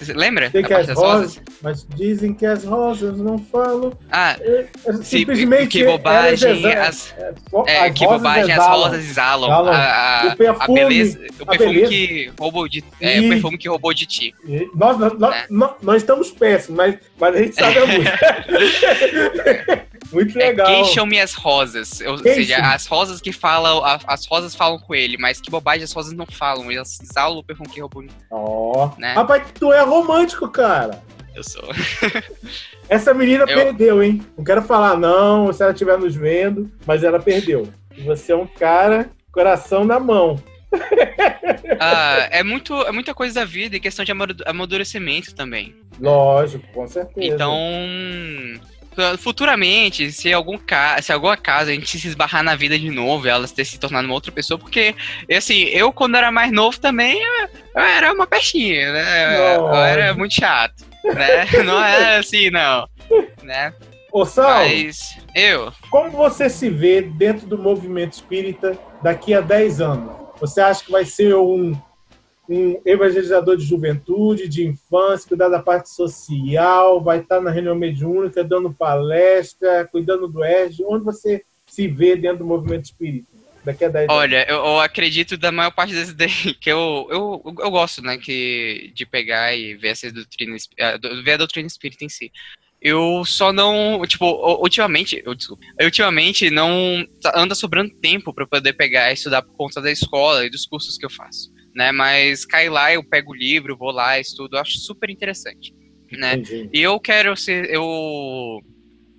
Você 0.00 0.14
lembra? 0.14 0.46
A 0.46 0.50
que 0.50 0.72
as 0.72 0.86
das 0.86 0.96
rosas, 0.96 1.40
mas 1.62 1.86
dizem 1.94 2.32
que 2.32 2.46
as 2.46 2.64
rosas 2.64 3.18
não 3.18 3.38
falam. 3.38 3.92
Ah, 4.10 4.34
É, 4.40 4.66
é 4.86 4.92
simplesmente 4.94 5.68
que 5.68 5.84
bobagem. 5.84 6.52
exa- 6.58 6.82
As, 6.88 7.14
é, 7.18 7.32
é, 7.66 7.86
as 7.86 7.92
que 7.92 8.04
rosas 8.06 8.18
bobagem 8.22 8.52
as 8.54 8.66
rosas 8.66 9.04
exalam. 9.04 9.50
Exalam. 9.50 9.72
A, 9.74 10.20
a, 10.22 10.26
O 10.32 10.36
perfume, 10.36 10.80
a 10.80 10.84
beleza. 10.88 11.18
O 11.38 11.46
perfume 11.46 11.72
beleza. 11.74 11.88
que 11.90 12.32
roubou 12.38 12.66
de. 12.68 12.82
É, 13.00 13.18
E- 13.18 13.26
o 13.26 13.28
perfume 13.30 13.58
que 13.58 13.68
roubou 13.68 13.92
de 13.92 14.06
ti. 14.06 14.34
E 14.48 14.70
Nós, 14.74 14.96
nós, 14.98 15.12
É. 15.34 15.46
nós- 15.50 15.74
nós 15.82 15.96
estamos 15.98 16.30
péssimos, 16.30 16.76
mas, 16.78 16.96
mas 17.18 17.34
a 17.34 17.38
gente 17.38 17.54
sabe 17.54 17.78
a 17.78 17.84
música. 17.86 19.80
Muito 20.12 20.36
legal. 20.38 20.66
É, 20.68 20.74
queixam-me 20.76 21.20
as 21.20 21.34
rosas. 21.34 22.00
Ou 22.00 22.16
Queixam-me. 22.16 22.34
seja, 22.46 22.56
as 22.58 22.86
rosas 22.86 23.20
que 23.20 23.32
falam, 23.32 23.84
a- 23.84 24.00
as 24.06 24.26
rosas 24.26 24.54
falam 24.54 24.78
com 24.78 24.94
ele, 24.94 25.16
mas 25.18 25.40
que 25.40 25.50
bobagem, 25.50 25.84
as 25.84 25.92
rosas 25.92 26.12
não 26.12 26.26
falam. 26.26 26.70
Elas 26.70 26.98
exalam 27.00 27.38
o 27.38 27.44
perfume 27.44 27.68
que 27.68 27.80
roubou. 27.80 28.04
Ó. 28.30 28.90
Né? 28.98 29.12
Rapaz, 29.14 29.44
tu 29.58 29.72
é 29.72 29.80
romântico, 29.82 30.48
cara. 30.48 31.02
Eu 31.34 31.44
sou. 31.44 31.62
Essa 32.88 33.14
menina 33.14 33.44
Eu- 33.48 33.56
perdeu, 33.56 34.02
hein? 34.02 34.20
Não 34.36 34.44
quero 34.44 34.62
falar 34.62 34.96
não, 34.98 35.52
se 35.52 35.62
ela 35.62 35.72
estiver 35.72 35.96
nos 35.96 36.14
vendo, 36.16 36.70
mas 36.84 37.04
ela 37.04 37.20
perdeu. 37.20 37.68
Você 38.04 38.32
é 38.32 38.36
um 38.36 38.46
cara, 38.46 39.10
coração 39.32 39.84
na 39.84 39.98
mão. 40.00 40.42
Ah, 41.82 42.28
é, 42.30 42.42
muito, 42.42 42.74
é 42.82 42.92
muita 42.92 43.14
coisa 43.14 43.34
da 43.40 43.44
vida 43.44 43.74
e 43.76 43.80
questão 43.80 44.04
de 44.04 44.12
amadu- 44.12 44.44
amadurecimento 44.46 45.34
também. 45.34 45.74
Lógico, 45.98 46.66
com 46.74 46.86
certeza. 46.86 47.26
Então, 47.34 47.54
futuramente, 49.18 50.10
se 50.12 50.32
algum 50.32 50.58
ca... 50.58 51.00
se 51.00 51.12
alguma 51.12 51.36
casa 51.36 51.70
a 51.70 51.74
gente 51.74 51.98
se 51.98 52.08
esbarrar 52.08 52.42
na 52.42 52.54
vida 52.54 52.78
de 52.78 52.90
novo 52.90 53.28
elas 53.28 53.52
ter 53.52 53.64
se 53.64 53.78
tornado 53.78 54.06
uma 54.06 54.14
outra 54.14 54.32
pessoa, 54.32 54.58
porque 54.58 54.94
assim, 55.30 55.64
eu 55.64 55.92
quando 55.92 56.16
era 56.16 56.30
mais 56.30 56.52
novo 56.52 56.78
também 56.78 57.20
eu, 57.22 57.48
eu 57.76 57.82
era 57.82 58.12
uma 58.12 58.26
peixinha, 58.26 58.92
né? 58.92 59.56
Eu 59.56 59.62
Nossa. 59.62 59.86
era 59.86 60.14
muito 60.14 60.34
chato, 60.34 60.84
né? 61.04 61.46
Não 61.64 61.82
era 61.82 62.18
assim, 62.18 62.50
não. 62.50 62.88
Né? 63.42 63.72
Ô, 64.12 64.24
Sal, 64.24 64.60
Mas 64.60 65.16
eu, 65.34 65.72
como 65.88 66.10
você 66.10 66.50
se 66.50 66.68
vê 66.68 67.00
dentro 67.00 67.46
do 67.46 67.56
movimento 67.56 68.14
espírita 68.14 68.76
daqui 69.02 69.32
a 69.34 69.40
10 69.40 69.80
anos? 69.80 70.12
Você 70.40 70.60
acha 70.60 70.84
que 70.84 70.90
vai 70.90 71.04
ser 71.04 71.34
um, 71.36 71.72
um 72.50 72.80
evangelizador 72.84 73.56
de 73.56 73.64
juventude, 73.64 74.48
de 74.48 74.66
infância, 74.66 75.28
cuidar 75.28 75.48
da 75.48 75.62
parte 75.62 75.88
social, 75.88 77.00
vai 77.00 77.20
estar 77.20 77.40
na 77.40 77.50
reunião 77.50 77.76
mediúnica, 77.76 78.42
dando 78.42 78.74
palestra, 78.74 79.86
cuidando 79.86 80.26
do 80.26 80.44
ERG? 80.44 80.84
Onde 80.84 81.04
você 81.04 81.44
se 81.64 81.86
vê 81.86 82.16
dentro 82.16 82.38
do 82.38 82.44
movimento 82.44 82.86
espírita 82.86 83.28
daqui 83.64 83.84
a 83.84 83.88
10 83.88 84.08
anos? 84.08 84.22
olha, 84.22 84.46
eu, 84.48 84.56
eu 84.56 84.80
acredito 84.80 85.36
da 85.36 85.52
maior 85.52 85.70
parte 85.70 85.94
das 85.94 86.08
ideias 86.08 86.52
que 86.60 86.70
eu, 86.70 87.06
eu, 87.08 87.42
eu 87.60 87.70
gosto, 87.70 88.02
né, 88.02 88.18
que, 88.18 88.90
de 88.96 89.06
pegar 89.06 89.54
e 89.54 89.76
ver 89.76 89.88
essas 89.88 90.12
doutrinas, 90.12 90.68
ah, 90.80 90.96
do- 90.96 91.22
ver 91.22 91.34
a 91.34 91.36
doutrina 91.36 91.68
espírita 91.68 92.04
em 92.04 92.08
si. 92.08 92.32
Eu 92.82 93.24
só 93.26 93.52
não, 93.52 94.00
tipo, 94.06 94.24
ultimamente, 94.60 95.22
eu, 95.24 95.34
desculpa, 95.34 95.62
ultimamente 95.80 96.50
não 96.50 97.06
anda 97.34 97.54
sobrando 97.54 97.94
tempo 98.00 98.32
para 98.32 98.46
poder 98.46 98.72
pegar 98.72 99.10
e 99.10 99.14
estudar 99.14 99.42
por 99.42 99.54
conta 99.54 99.82
da 99.82 99.92
escola 99.92 100.46
e 100.46 100.50
dos 100.50 100.64
cursos 100.66 100.96
que 100.96 101.04
eu 101.04 101.10
faço, 101.10 101.52
né? 101.74 101.92
Mas 101.92 102.44
cai 102.44 102.68
lá, 102.68 102.92
eu 102.92 103.02
pego 103.02 103.32
o 103.32 103.36
livro, 103.36 103.76
vou 103.76 103.90
lá, 103.90 104.18
estudo, 104.18 104.58
acho 104.58 104.78
super 104.78 105.10
interessante, 105.10 105.74
né? 106.12 106.34
Entendi. 106.34 106.70
E 106.72 106.82
eu 106.82 106.98
quero 107.00 107.36
ser, 107.36 107.70
eu 107.70 108.62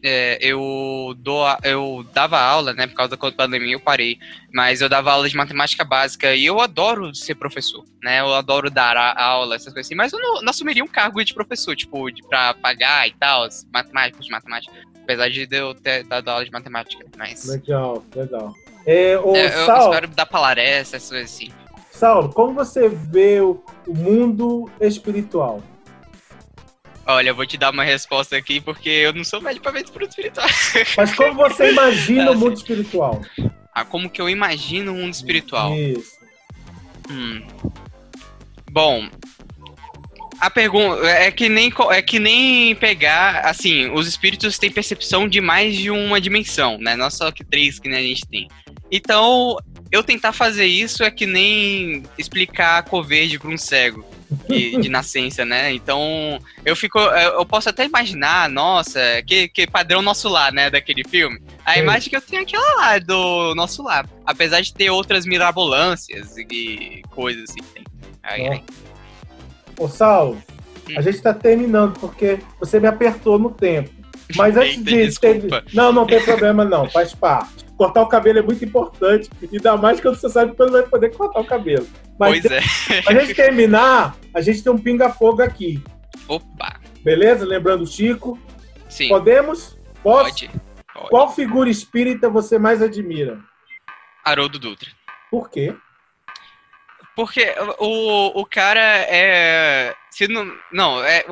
é, 0.04 0.38
eu, 0.42 1.14
dou, 1.20 1.46
eu 1.64 2.06
dava 2.14 2.40
aula, 2.40 2.74
né? 2.74 2.88
Por 2.88 2.96
causa 2.96 3.16
da 3.16 3.32
pandemia 3.32 3.74
eu 3.74 3.80
parei. 3.80 4.18
Mas 4.52 4.82
eu 4.82 4.90
dava 4.90 5.12
aula 5.12 5.30
de 5.30 5.36
matemática 5.36 5.84
básica 5.84 6.34
e 6.34 6.46
eu 6.46 6.60
adoro 6.60 7.14
ser 7.14 7.36
professor, 7.36 7.86
né? 8.04 8.20
Eu 8.20 8.34
adoro 8.34 8.70
dar 8.70 8.98
aula, 9.18 9.56
essas 9.56 9.74
coisas 9.74 9.88
assim. 9.88 9.96
Mas 9.96 10.12
eu 10.12 10.20
não, 10.20 10.42
não 10.42 10.50
assumiria 10.50 10.84
um 10.84 10.88
cargo 10.88 11.24
de 11.24 11.34
professor, 11.34 11.76
tipo, 11.76 12.10
de, 12.10 12.24
pra 12.28 12.54
pagar 12.56 13.08
e 13.08 13.14
tal, 13.14 13.48
matemáticos 13.72 14.26
de 14.26 14.32
matemática. 14.32 14.74
Apesar 15.04 15.30
de 15.30 15.48
eu 15.52 15.74
ter 15.76 16.04
dado 16.04 16.30
aula 16.30 16.46
de 16.46 16.52
matemática. 16.52 17.06
Mas... 17.18 17.48
Legal, 17.48 18.04
legal. 18.16 18.54
É, 18.86 19.18
o 19.20 19.36
é, 19.36 19.46
eu 19.46 19.66
Saulo, 19.66 19.94
espero 19.94 20.08
dar 20.08 20.26
palestra, 20.26 20.64
essas 20.64 21.10
coisas 21.10 21.32
assim. 21.32 21.52
Saulo, 22.02 22.30
como 22.30 22.56
você 22.56 22.90
vê 22.90 23.42
o, 23.42 23.64
o 23.86 23.94
mundo 23.94 24.68
espiritual? 24.82 25.62
Olha, 27.06 27.30
eu 27.30 27.36
vou 27.36 27.46
te 27.46 27.58
dar 27.58 27.72
uma 27.72 27.84
resposta 27.84 28.36
aqui, 28.36 28.60
porque 28.60 28.90
eu 28.90 29.14
não 29.14 29.24
sou 29.24 29.40
velho 29.40 29.62
pra 29.62 29.72
ver 29.72 29.86
mundo 29.86 30.10
espiritual. 30.10 30.48
Mas 30.98 31.14
como 31.14 31.36
você 31.36 31.72
imagina 31.72 32.32
o 32.32 32.34
mundo 32.40 32.58
espiritual? 32.58 33.22
Ah, 33.72 33.86
como 33.86 34.10
que 34.10 34.20
eu 34.20 34.28
imagino 34.28 34.94
o 34.94 34.96
mundo 34.96 35.14
espiritual? 35.14 35.76
Isso. 35.76 36.18
Hum. 37.08 37.44
Bom, 38.72 39.08
a 40.40 40.50
pergunta 40.50 41.06
é 41.06 41.30
que 41.30 41.50
nem 41.50 41.72
é 41.92 42.02
que 42.02 42.18
nem 42.18 42.74
pegar 42.74 43.42
assim, 43.42 43.92
os 43.92 44.08
espíritos 44.08 44.58
têm 44.58 44.72
percepção 44.72 45.28
de 45.28 45.40
mais 45.40 45.76
de 45.76 45.92
uma 45.92 46.20
dimensão, 46.20 46.80
né? 46.80 46.96
Não 46.96 47.12
só 47.12 47.32
que 47.32 47.44
três 47.44 47.78
que 47.78 47.88
a 47.90 48.02
gente 48.02 48.26
tem. 48.26 48.48
Então, 48.92 49.56
eu 49.92 50.02
tentar 50.02 50.32
fazer 50.32 50.66
isso 50.66 51.04
é 51.04 51.12
que 51.12 51.26
nem 51.26 52.04
explicar 52.18 52.78
a 52.78 52.82
cor 52.82 53.06
verde 53.06 53.38
para 53.38 53.50
um 53.50 53.58
cego 53.58 54.06
de, 54.48 54.78
de, 54.78 54.88
nascença, 54.90 55.44
né? 55.44 55.74
Então, 55.74 56.40
eu 56.66 56.76
fico. 56.76 56.98
Eu 56.98 57.46
posso 57.46 57.68
até 57.68 57.86
imaginar, 57.86 58.50
nossa, 58.50 59.00
que, 59.28 59.50
que 59.50 59.68
padrão 59.68 60.02
nosso 60.02 60.30
lar, 60.30 60.54
né? 60.54 60.70
Daquele 60.70 61.04
filme. 61.04 61.42
A 61.66 61.74
Sim. 61.74 61.80
imagem 61.82 62.10
que 62.10 62.16
eu 62.16 62.22
tenho 62.22 62.40
é 62.40 62.44
aquela 62.44 62.76
lá 62.78 63.00
do 63.00 63.54
nosso 63.54 63.84
lar. 63.84 64.08
Apesar 64.26 64.62
de 64.62 64.74
ter 64.74 64.90
outras 64.90 65.26
mirabolâncias 65.26 66.38
e 66.38 67.02
coisas 67.10 67.50
assim. 67.50 67.62
Tem. 67.74 67.84
Ai, 68.24 68.48
ai. 68.48 68.64
Ô, 69.78 69.90
Sal, 69.90 70.38
hum. 70.90 70.94
a 70.96 71.02
gente 71.02 71.22
tá 71.22 71.34
terminando 71.34 72.00
porque 72.00 72.40
você 72.60 72.80
me 72.80 72.88
apertou 72.88 73.38
no 73.38 73.50
tempo. 73.52 73.90
Mas 74.38 74.56
antes 74.58 74.78
Eita, 74.88 75.34
de. 75.34 75.50
Ter... 75.50 75.64
Não, 75.74 75.92
não 75.92 76.08
tem 76.08 76.24
problema, 76.24 76.64
não, 76.64 76.90
faz 76.90 77.14
parte 77.14 77.71
cortar 77.82 78.04
o 78.04 78.08
cabelo 78.08 78.38
é 78.38 78.44
muito 78.44 78.64
importante, 78.64 79.28
ainda 79.42 79.76
mais 79.76 80.00
quando 80.00 80.16
você 80.16 80.30
sabe 80.30 80.52
que 80.52 80.60
não 80.60 80.72
vai 80.72 80.84
poder 80.84 81.10
cortar 81.18 81.40
o 81.40 81.44
cabelo. 81.44 81.88
Mas 82.20 82.40
pois 82.42 82.46
é. 82.46 83.02
Pra 83.02 83.20
gente 83.20 83.34
terminar, 83.34 84.16
a 84.36 84.40
gente 84.40 84.62
tem 84.62 84.72
um 84.72 84.78
pinga-fogo 84.78 85.42
aqui. 85.42 85.84
Opa! 86.28 86.80
Beleza? 87.04 87.44
Lembrando 87.44 87.82
o 87.82 87.88
Chico. 87.88 88.40
Sim. 88.88 89.08
Podemos? 89.08 89.80
Posso? 90.04 90.30
Pode. 90.30 90.52
Pode. 90.94 91.10
Qual 91.10 91.34
figura 91.34 91.72
espírita 91.72 92.30
você 92.30 92.60
mais 92.60 92.84
admira? 92.84 93.40
Haroldo 94.24 94.60
Dutra. 94.60 94.92
Por 95.32 95.50
quê? 95.50 95.76
Porque 97.16 97.56
o, 97.80 98.42
o 98.42 98.46
cara 98.46 98.80
é. 99.10 99.96
Se 100.12 100.28
não, 100.28 100.56
não, 100.72 101.04
é 101.04 101.26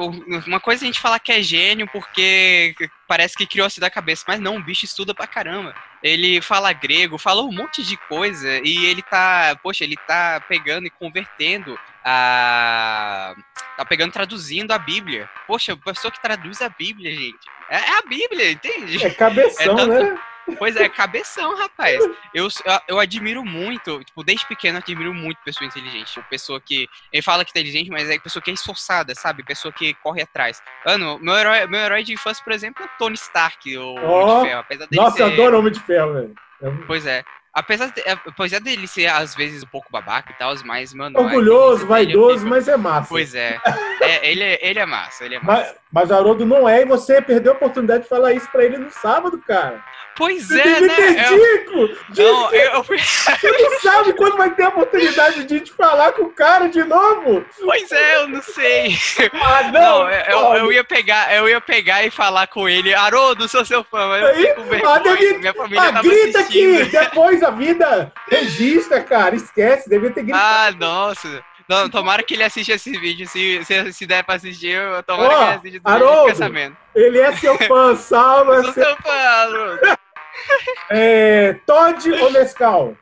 uma 0.48 0.60
coisa 0.60 0.84
é 0.84 0.86
a 0.86 0.88
gente 0.88 1.00
falar 1.00 1.20
que 1.20 1.32
é 1.32 1.44
gênio 1.44 1.88
porque 1.92 2.74
parece 3.08 3.36
que 3.38 3.46
criou 3.46 3.70
se 3.70 3.80
da 3.80 3.90
cabeça, 3.90 4.24
mas 4.28 4.40
não, 4.40 4.58
o 4.58 4.64
bicho 4.64 4.86
estuda 4.86 5.14
pra 5.14 5.28
caramba. 5.28 5.76
Ele 6.02 6.42
fala 6.42 6.72
grego, 6.72 7.18
fala 7.18 7.42
um 7.42 7.52
monte 7.52 7.84
de 7.84 7.98
coisa 7.98 8.62
e 8.64 8.86
ele 8.86 9.02
tá, 9.02 9.58
poxa, 9.62 9.84
ele 9.84 9.98
tá 10.08 10.42
pegando 10.48 10.88
e 10.88 10.90
convertendo 10.90 11.78
a. 12.04 13.36
Tá 13.78 13.86
pegando, 13.86 14.12
traduzindo 14.12 14.72
a 14.72 14.80
Bíblia. 14.80 15.30
Poxa, 15.46 15.74
o 15.74 15.78
pessoa 15.78 16.12
que 16.12 16.22
traduz 16.22 16.62
a 16.62 16.70
Bíblia, 16.70 17.12
gente. 17.12 17.40
É, 17.70 17.78
é 17.78 17.98
a 17.98 18.02
Bíblia, 18.02 18.52
entende? 18.52 19.06
É 19.06 19.10
cabeção, 19.10 19.74
é 19.74 19.76
tanto, 19.76 20.04
né? 20.04 20.20
Pois 20.58 20.76
é, 20.76 20.88
cabeção, 20.90 21.56
rapaz. 21.56 22.00
Eu, 22.34 22.48
eu 22.88 23.00
admiro 23.00 23.44
muito, 23.44 24.04
tipo, 24.04 24.24
desde 24.24 24.46
pequeno 24.48 24.78
eu 24.78 24.82
admiro 24.82 25.14
muito 25.14 25.38
pessoa 25.44 25.68
inteligente. 25.68 26.14
Tipo, 26.14 26.30
pessoa 26.30 26.60
que. 26.60 26.88
Ele 27.12 27.22
fala 27.22 27.44
que 27.44 27.52
é 27.56 27.60
inteligente, 27.60 27.90
mas 27.90 28.10
é 28.10 28.20
pessoa 28.20 28.42
que 28.42 28.52
é 28.52 28.54
esforçada, 28.54 29.14
sabe? 29.16 29.44
Pessoa 29.44 29.72
que 29.72 29.94
corre 29.96 30.22
atrás. 30.22 30.62
Mano, 30.86 31.20
meu 31.20 31.36
herói, 31.36 31.68
meu 31.68 31.80
herói 31.80 32.04
de 32.04 32.14
infância, 32.14 32.44
por 32.44 32.54
exemplo, 32.54 32.84
é 32.84 32.86
o 32.86 32.90
Tony 32.98 33.16
Stark, 33.16 33.78
o 33.78 33.96
oh, 33.96 34.10
Homem 34.10 34.36
de 34.36 34.50
Ferro. 34.50 34.60
Apesar 34.62 34.86
dele 34.88 35.02
nossa, 35.02 35.18
ser... 35.18 35.24
eu 35.24 35.28
adoro 35.28 35.60
Homem 35.60 35.72
de 35.72 35.80
Ferro, 35.80 36.14
velho. 36.14 36.36
Pois 36.86 37.06
é. 37.06 37.24
Apesar, 37.52 37.92
de, 37.92 38.02
apesar 38.08 38.60
dele 38.60 38.88
ser, 38.88 39.08
às 39.08 39.36
vezes, 39.36 39.64
um 39.64 39.68
pouco 39.68 39.92
babaca 39.92 40.32
e 40.32 40.36
tal, 40.36 40.54
mas, 40.64 40.94
mano. 40.94 41.20
Orgulhoso, 41.20 41.86
vaidoso, 41.88 42.48
mas 42.48 42.68
é 42.68 42.78
massa. 42.78 43.10
Pois 43.10 43.34
é. 43.34 43.60
é 44.02 44.32
ele, 44.32 44.44
é, 44.44 44.60
ele 44.62 44.80
é 44.80 44.86
massa, 44.86 45.26
ele 45.26 45.36
é 45.36 45.40
massa. 45.40 45.74
Mas, 45.74 45.76
mas 45.91 46.12
Haroldo 46.12 46.45
não 46.45 46.69
é, 46.69 46.82
e 46.82 46.86
você 46.86 47.19
perdeu 47.21 47.54
a 47.54 47.56
oportunidade 47.56 48.04
de 48.04 48.10
falar 48.10 48.34
isso 48.34 48.49
pra 48.52 48.63
ele 48.63 48.78
no 48.78 48.91
sábado, 48.91 49.39
cara. 49.39 49.84
Pois 50.15 50.52
é, 50.52 50.82
né? 50.82 50.95
Ridículo! 50.95 51.97
Eu... 52.15 52.34
Não, 52.34 52.54
eu... 52.54 52.84
Você 52.84 53.52
não 53.52 53.80
sabe 53.80 54.13
quando 54.13 54.38
vai 54.38 54.54
ter 54.54 54.63
a 54.63 54.67
oportunidade 54.67 55.45
de 55.45 55.62
te 55.62 55.71
falar 55.71 56.12
com 56.12 56.23
o 56.23 56.30
cara 56.30 56.67
de 56.67 56.84
novo? 56.84 57.43
Pois 57.58 57.91
é, 57.91 58.15
eu 58.17 58.28
não 58.28 58.41
sei. 58.41 58.97
Ah, 59.34 59.71
não! 59.71 60.04
não 60.04 60.12
eu, 60.12 60.65
eu, 60.65 60.71
ia 60.73 60.84
pegar, 60.84 61.34
eu 61.34 61.47
ia 61.47 61.62
pegar 61.62 62.06
e 62.06 62.12
falar 62.12 62.47
com 62.47 62.67
ele, 62.67 62.93
Haroldo, 62.93 63.47
sou 63.47 63.63
seu 63.65 63.84
fã, 63.84 64.08
mas 64.10 64.23
eu 64.23 64.36
fico 64.36 64.63
vergonha, 64.63 64.93
ah, 64.93 64.99
deve... 64.99 65.38
minha 65.38 65.54
família 65.54 65.84
ah, 65.84 66.02
grita 66.02 66.39
aqui, 66.39 66.84
depois 66.86 67.41
a 67.41 67.49
vida 67.52 68.12
registra, 68.30 69.02
cara, 69.02 69.36
esquece, 69.36 69.89
devia 69.89 70.12
ter 70.12 70.23
gritado. 70.23 70.43
Ah, 70.43 70.71
nossa. 70.78 71.43
Não, 71.69 71.88
tomara 71.88 72.23
que 72.23 72.34
ele 72.34 72.43
assista 72.43 72.73
esse 72.73 72.97
vídeo. 72.97 73.27
Se, 73.27 73.63
se, 73.63 73.93
se 73.93 74.08
der 74.08 74.23
pra 74.23 74.36
assistir, 74.36 74.71
eu 74.71 75.03
tomara 75.03 75.29
que 75.60 75.67
ele 75.67 75.77
assista 75.77 75.82
Haroldo, 75.91 76.77
Ele 76.95 77.19
é 77.19 77.32
seu 77.36 77.55
fã, 77.60 77.95
salva. 77.95 78.55
Eu 78.55 78.63
sou 78.63 78.73
seu 78.73 78.95
fã, 78.97 79.12
Haroldo. 79.12 79.79
É, 80.89 81.53
Todd 81.65 82.12
ou 82.13 82.32
Nescau? 82.32 82.97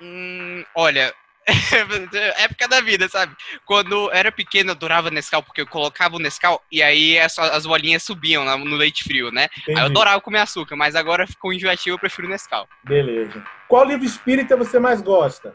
Hum, 0.00 0.64
olha, 0.74 1.14
época 2.38 2.68
da 2.68 2.80
vida, 2.80 3.08
sabe? 3.08 3.34
Quando 3.64 4.10
era 4.12 4.30
pequeno, 4.30 4.70
eu 4.70 4.74
adorava 4.74 5.10
Nescau, 5.10 5.42
porque 5.42 5.60
eu 5.60 5.66
colocava 5.66 6.16
o 6.16 6.18
Nescau 6.18 6.60
e 6.70 6.82
aí 6.82 7.18
as, 7.18 7.38
as 7.38 7.64
bolinhas 7.64 8.02
subiam 8.02 8.44
no 8.58 8.76
leite 8.76 9.04
frio, 9.04 9.30
né? 9.30 9.48
Entendi. 9.58 9.78
Aí 9.78 9.84
eu 9.84 9.90
adorava 9.90 10.20
comer 10.20 10.40
açúcar, 10.40 10.76
mas 10.76 10.94
agora 10.94 11.26
ficou 11.26 11.52
enjoativo, 11.52 11.94
eu 11.94 12.00
prefiro 12.00 12.28
Nescau. 12.28 12.68
Beleza. 12.84 13.42
Qual 13.68 13.84
livro 13.84 14.04
espírita 14.04 14.56
você 14.56 14.78
mais 14.78 15.00
gosta? 15.00 15.54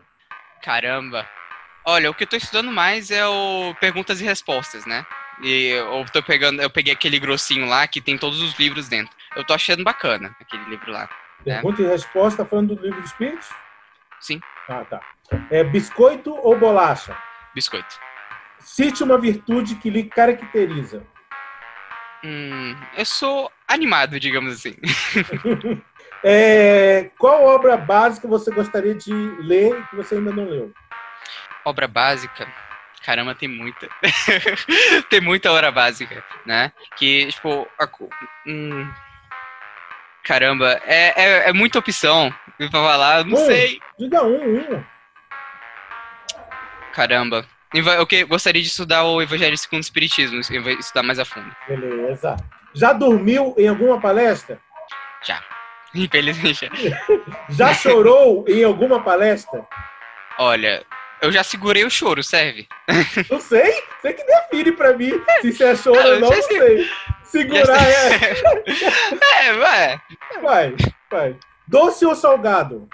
Caramba. 0.64 1.28
Olha, 1.90 2.12
o 2.12 2.14
que 2.14 2.26
eu 2.26 2.28
tô 2.28 2.36
estudando 2.36 2.70
mais 2.70 3.12
é 3.12 3.26
o 3.26 3.74
Perguntas 3.80 4.20
e 4.20 4.24
Respostas, 4.26 4.86
né? 4.86 5.06
E 5.42 5.68
eu 5.68 6.04
tô 6.12 6.22
pegando, 6.22 6.62
eu 6.62 6.70
peguei 6.70 6.92
aquele 6.92 7.18
grossinho 7.18 7.66
lá 7.66 7.88
que 7.88 8.02
tem 8.02 8.18
todos 8.18 8.42
os 8.42 8.60
livros 8.60 8.90
dentro. 8.90 9.16
Eu 9.38 9.46
tô 9.46 9.54
achando 9.54 9.86
bacana 9.86 10.36
aquele 10.42 10.66
livro 10.66 10.92
lá. 10.92 11.10
Né? 11.46 11.54
Pergunta 11.54 11.82
né? 11.82 11.88
e 11.88 11.92
resposta 11.92 12.44
falando 12.44 12.76
do 12.76 12.82
livro 12.82 13.00
de 13.00 13.08
espíritos? 13.08 13.48
Sim. 14.20 14.42
Ah, 14.68 14.84
tá. 14.84 15.00
É 15.50 15.64
biscoito 15.64 16.36
ou 16.36 16.60
bolacha? 16.60 17.16
Biscoito. 17.56 17.98
Cite 18.60 19.02
uma 19.02 19.18
virtude 19.18 19.76
que 19.76 19.90
lhe 19.90 20.04
caracteriza. 20.04 21.08
Hum, 22.22 22.76
eu 22.98 23.06
sou 23.06 23.50
animado, 23.66 24.20
digamos 24.20 24.52
assim. 24.52 24.76
é, 26.22 27.12
qual 27.18 27.46
obra 27.46 27.78
básica 27.78 28.28
você 28.28 28.52
gostaria 28.52 28.94
de 28.94 29.14
ler 29.40 29.88
que 29.88 29.96
você 29.96 30.16
ainda 30.16 30.34
não 30.34 30.50
leu? 30.50 30.74
Obra 31.68 31.88
básica? 31.88 32.48
Caramba, 33.06 33.36
tem 33.36 33.50
muita. 33.50 33.88
tem 35.10 35.22
muita 35.22 35.52
obra 35.52 35.72
básica, 35.72 36.24
né? 36.46 36.72
Que, 36.98 37.28
tipo, 37.28 37.68
a, 37.80 37.90
hum, 38.46 38.90
Caramba, 40.28 40.82
é, 40.86 41.14
é, 41.16 41.50
é 41.50 41.54
muita 41.54 41.80
opção 41.80 42.34
pra 42.58 42.70
falar, 42.70 43.24
não 43.24 43.38
sei. 43.38 43.80
Diga 43.98 44.22
um, 44.24 44.60
um. 44.60 44.84
Caramba. 46.92 47.46
Eu 47.74 48.06
que, 48.06 48.26
gostaria 48.26 48.62
de 48.62 48.68
estudar 48.68 49.06
o 49.06 49.22
Evangelho 49.22 49.58
segundo 49.58 49.80
o 49.80 49.82
Espiritismo, 49.82 50.40
estudar 50.40 51.04
mais 51.04 51.18
a 51.18 51.24
fundo. 51.24 51.50
Beleza. 51.66 52.36
Já 52.74 52.92
dormiu 52.92 53.56
em 53.58 53.70
alguma 53.70 54.02
palestra? 54.02 54.60
Já. 55.26 55.42
Infelizmente. 55.96 56.70
Já 57.50 57.74
chorou 57.74 58.44
em 58.50 58.66
alguma 58.66 59.02
palestra? 59.02 59.66
Olha, 60.38 60.86
eu 61.22 61.32
já 61.32 61.44
segurei 61.44 61.84
o 61.84 61.90
choro, 61.90 62.24
serve? 62.24 62.68
Não 63.30 63.40
sei. 63.40 63.74
Você 64.02 64.14
que 64.14 64.24
define 64.24 64.72
pra 64.72 64.94
mim 64.94 65.12
se 65.42 65.52
você 65.52 65.64
é 65.66 65.76
choro 65.76 66.00
ou 66.00 66.20
não, 66.20 66.30
não 66.30 66.42
sei. 66.42 66.90
Segurar 67.24 67.84
é. 67.84 68.34
é, 69.48 69.54
vai. 69.54 70.02
Vai, 70.42 70.76
vai. 71.12 71.36
Doce 71.68 72.06
ou 72.06 72.16
salgado? 72.16 72.88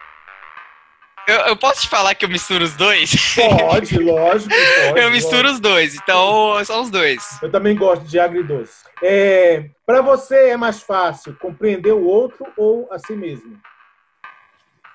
Eu, 1.28 1.40
eu, 1.42 1.56
posso 1.56 1.82
te 1.82 1.88
falar 1.88 2.16
que 2.16 2.26
eu 2.26 2.30
misturo 2.30 2.64
os 2.66 2.76
dois? 2.76 3.36
Pode, 3.36 3.98
lógico. 3.98 4.54
Pode, 4.88 5.00
eu 5.00 5.12
misturo 5.12 5.44
lógico. 5.44 5.54
os 5.54 5.60
dois, 5.60 5.96
então 5.96 6.66
são 6.66 6.82
os 6.82 6.90
dois. 6.90 7.42
Eu 7.42 7.52
também 7.52 7.76
gosto 7.76 8.04
de 8.06 8.20
agridoce. 8.20 8.84
É, 9.02 9.70
Para 9.86 10.02
você 10.02 10.50
é 10.50 10.58
mais 10.58 10.82
fácil 10.82 11.36
compreender 11.40 11.94
o 11.94 12.04
outro 12.04 12.46
ou 12.58 12.90
a 12.92 13.00
si 13.00 13.14
mesmo? 13.14 13.58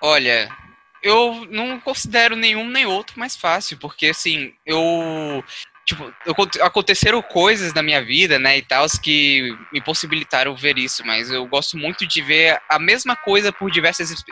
Olha, 0.01 0.49
eu 1.03 1.47
não 1.49 1.79
considero 1.79 2.35
nenhum 2.35 2.67
nem 2.67 2.85
outro 2.85 3.19
mais 3.19 3.35
fácil, 3.35 3.77
porque 3.77 4.07
assim, 4.07 4.53
eu 4.65 5.43
tipo, 5.85 6.13
aconteceram 6.61 7.19
coisas 7.21 7.73
na 7.73 7.81
minha 7.81 8.03
vida, 8.03 8.37
né, 8.37 8.57
e 8.59 8.61
tal, 8.61 8.85
que 9.01 9.57
me 9.73 9.81
possibilitaram 9.81 10.55
ver 10.55 10.77
isso, 10.77 11.03
mas 11.03 11.31
eu 11.31 11.47
gosto 11.47 11.77
muito 11.77 12.05
de 12.05 12.21
ver 12.21 12.61
a 12.69 12.77
mesma 12.77 13.15
coisa 13.15 13.51
por 13.51 13.71
diversas, 13.71 14.23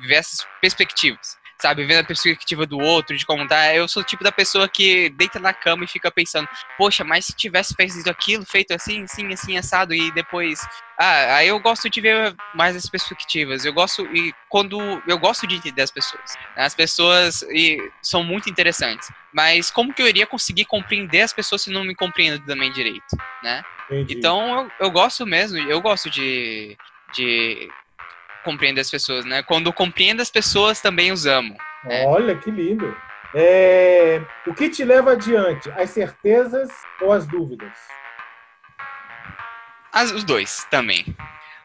diversas 0.00 0.46
perspectivas 0.60 1.36
sabe, 1.60 1.84
vendo 1.84 2.00
a 2.00 2.04
perspectiva 2.04 2.64
do 2.64 2.78
outro, 2.78 3.16
de 3.16 3.26
como 3.26 3.46
tá. 3.46 3.74
Eu 3.74 3.88
sou 3.88 4.02
o 4.02 4.06
tipo 4.06 4.22
da 4.22 4.30
pessoa 4.30 4.68
que 4.68 5.10
deita 5.10 5.38
na 5.38 5.52
cama 5.52 5.84
e 5.84 5.88
fica 5.88 6.10
pensando, 6.10 6.48
poxa, 6.76 7.04
mas 7.04 7.26
se 7.26 7.32
tivesse 7.32 7.74
feito 7.74 8.08
aquilo, 8.08 8.44
feito 8.44 8.72
assim, 8.72 9.02
assim, 9.02 9.32
assim, 9.32 9.56
assado, 9.56 9.94
e 9.94 10.10
depois. 10.12 10.60
Ah, 10.98 11.36
aí 11.36 11.48
eu 11.48 11.60
gosto 11.60 11.88
de 11.88 12.00
ver 12.00 12.34
mais 12.54 12.76
as 12.76 12.88
perspectivas. 12.88 13.64
Eu 13.64 13.72
gosto, 13.72 14.04
e 14.14 14.32
quando. 14.48 15.02
Eu 15.06 15.18
gosto 15.18 15.46
de 15.46 15.56
entender 15.56 15.82
as 15.82 15.90
pessoas. 15.90 16.34
As 16.56 16.74
pessoas 16.74 17.42
e, 17.50 17.78
são 18.02 18.22
muito 18.22 18.48
interessantes. 18.48 19.10
Mas 19.32 19.70
como 19.70 19.92
que 19.92 20.02
eu 20.02 20.08
iria 20.08 20.26
conseguir 20.26 20.64
compreender 20.64 21.22
as 21.22 21.32
pessoas 21.32 21.62
se 21.62 21.70
não 21.70 21.84
me 21.84 21.94
compreendo 21.94 22.44
também 22.44 22.72
direito, 22.72 23.16
né? 23.42 23.62
Entendi. 23.90 24.14
Então 24.14 24.60
eu, 24.60 24.86
eu 24.86 24.90
gosto 24.90 25.26
mesmo, 25.26 25.58
eu 25.58 25.80
gosto 25.80 26.10
de, 26.10 26.76
de 27.14 27.70
compreende 28.44 28.80
as 28.80 28.90
pessoas, 28.90 29.24
né? 29.24 29.42
Quando 29.42 29.72
compreendo 29.72 30.22
as 30.22 30.30
pessoas, 30.30 30.80
também 30.80 31.12
os 31.12 31.26
amo. 31.26 31.56
É. 31.88 32.04
Olha, 32.06 32.36
que 32.36 32.50
lindo. 32.50 32.96
É... 33.34 34.20
O 34.46 34.54
que 34.54 34.68
te 34.68 34.84
leva 34.84 35.12
adiante? 35.12 35.70
As 35.72 35.90
certezas 35.90 36.68
ou 37.00 37.12
as 37.12 37.26
dúvidas? 37.26 37.72
As, 39.92 40.10
os 40.12 40.24
dois 40.24 40.66
também. 40.70 41.04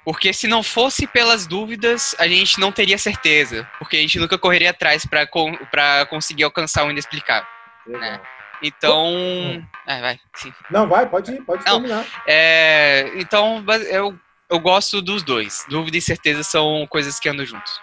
Porque 0.03 0.33
se 0.33 0.47
não 0.47 0.61
fosse 0.61 1.07
pelas 1.07 1.47
dúvidas, 1.47 2.13
a 2.19 2.27
gente 2.27 2.59
não 2.59 2.71
teria 2.71 2.97
certeza. 2.97 3.67
Porque 3.79 3.95
a 3.95 3.99
gente 4.01 4.19
nunca 4.19 4.37
correria 4.37 4.71
atrás 4.71 5.05
para 5.05 6.05
conseguir 6.05 6.43
alcançar 6.43 6.85
o 6.85 6.91
inexplicável. 6.91 7.47
Né? 7.87 8.19
Então. 8.61 9.13
Hum. 9.13 9.65
Ah, 9.85 10.01
vai, 10.01 10.19
sim. 10.35 10.53
Não, 10.69 10.87
vai, 10.87 11.07
pode 11.07 11.31
ir, 11.31 11.41
pode 11.41 11.65
não, 11.65 11.81
terminar. 11.81 12.05
É, 12.27 13.11
então, 13.15 13.63
eu 13.89 14.17
eu 14.53 14.59
gosto 14.59 15.01
dos 15.01 15.23
dois. 15.23 15.65
Dúvida 15.67 15.97
e 15.97 16.01
certeza 16.01 16.43
são 16.43 16.85
coisas 16.87 17.19
que 17.19 17.27
andam 17.27 17.45
juntos. 17.45 17.81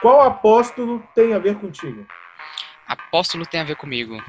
Qual 0.00 0.22
apóstolo 0.22 1.02
tem 1.14 1.32
a 1.32 1.38
ver 1.38 1.56
contigo? 1.56 2.04
Apóstolo 2.86 3.46
tem 3.46 3.60
a 3.60 3.64
ver 3.64 3.76
comigo. 3.76 4.22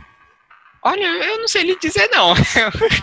Olha, 0.84 1.04
eu 1.04 1.40
não 1.40 1.48
sei 1.48 1.64
lhe 1.64 1.78
dizer, 1.78 2.08
não. 2.12 2.34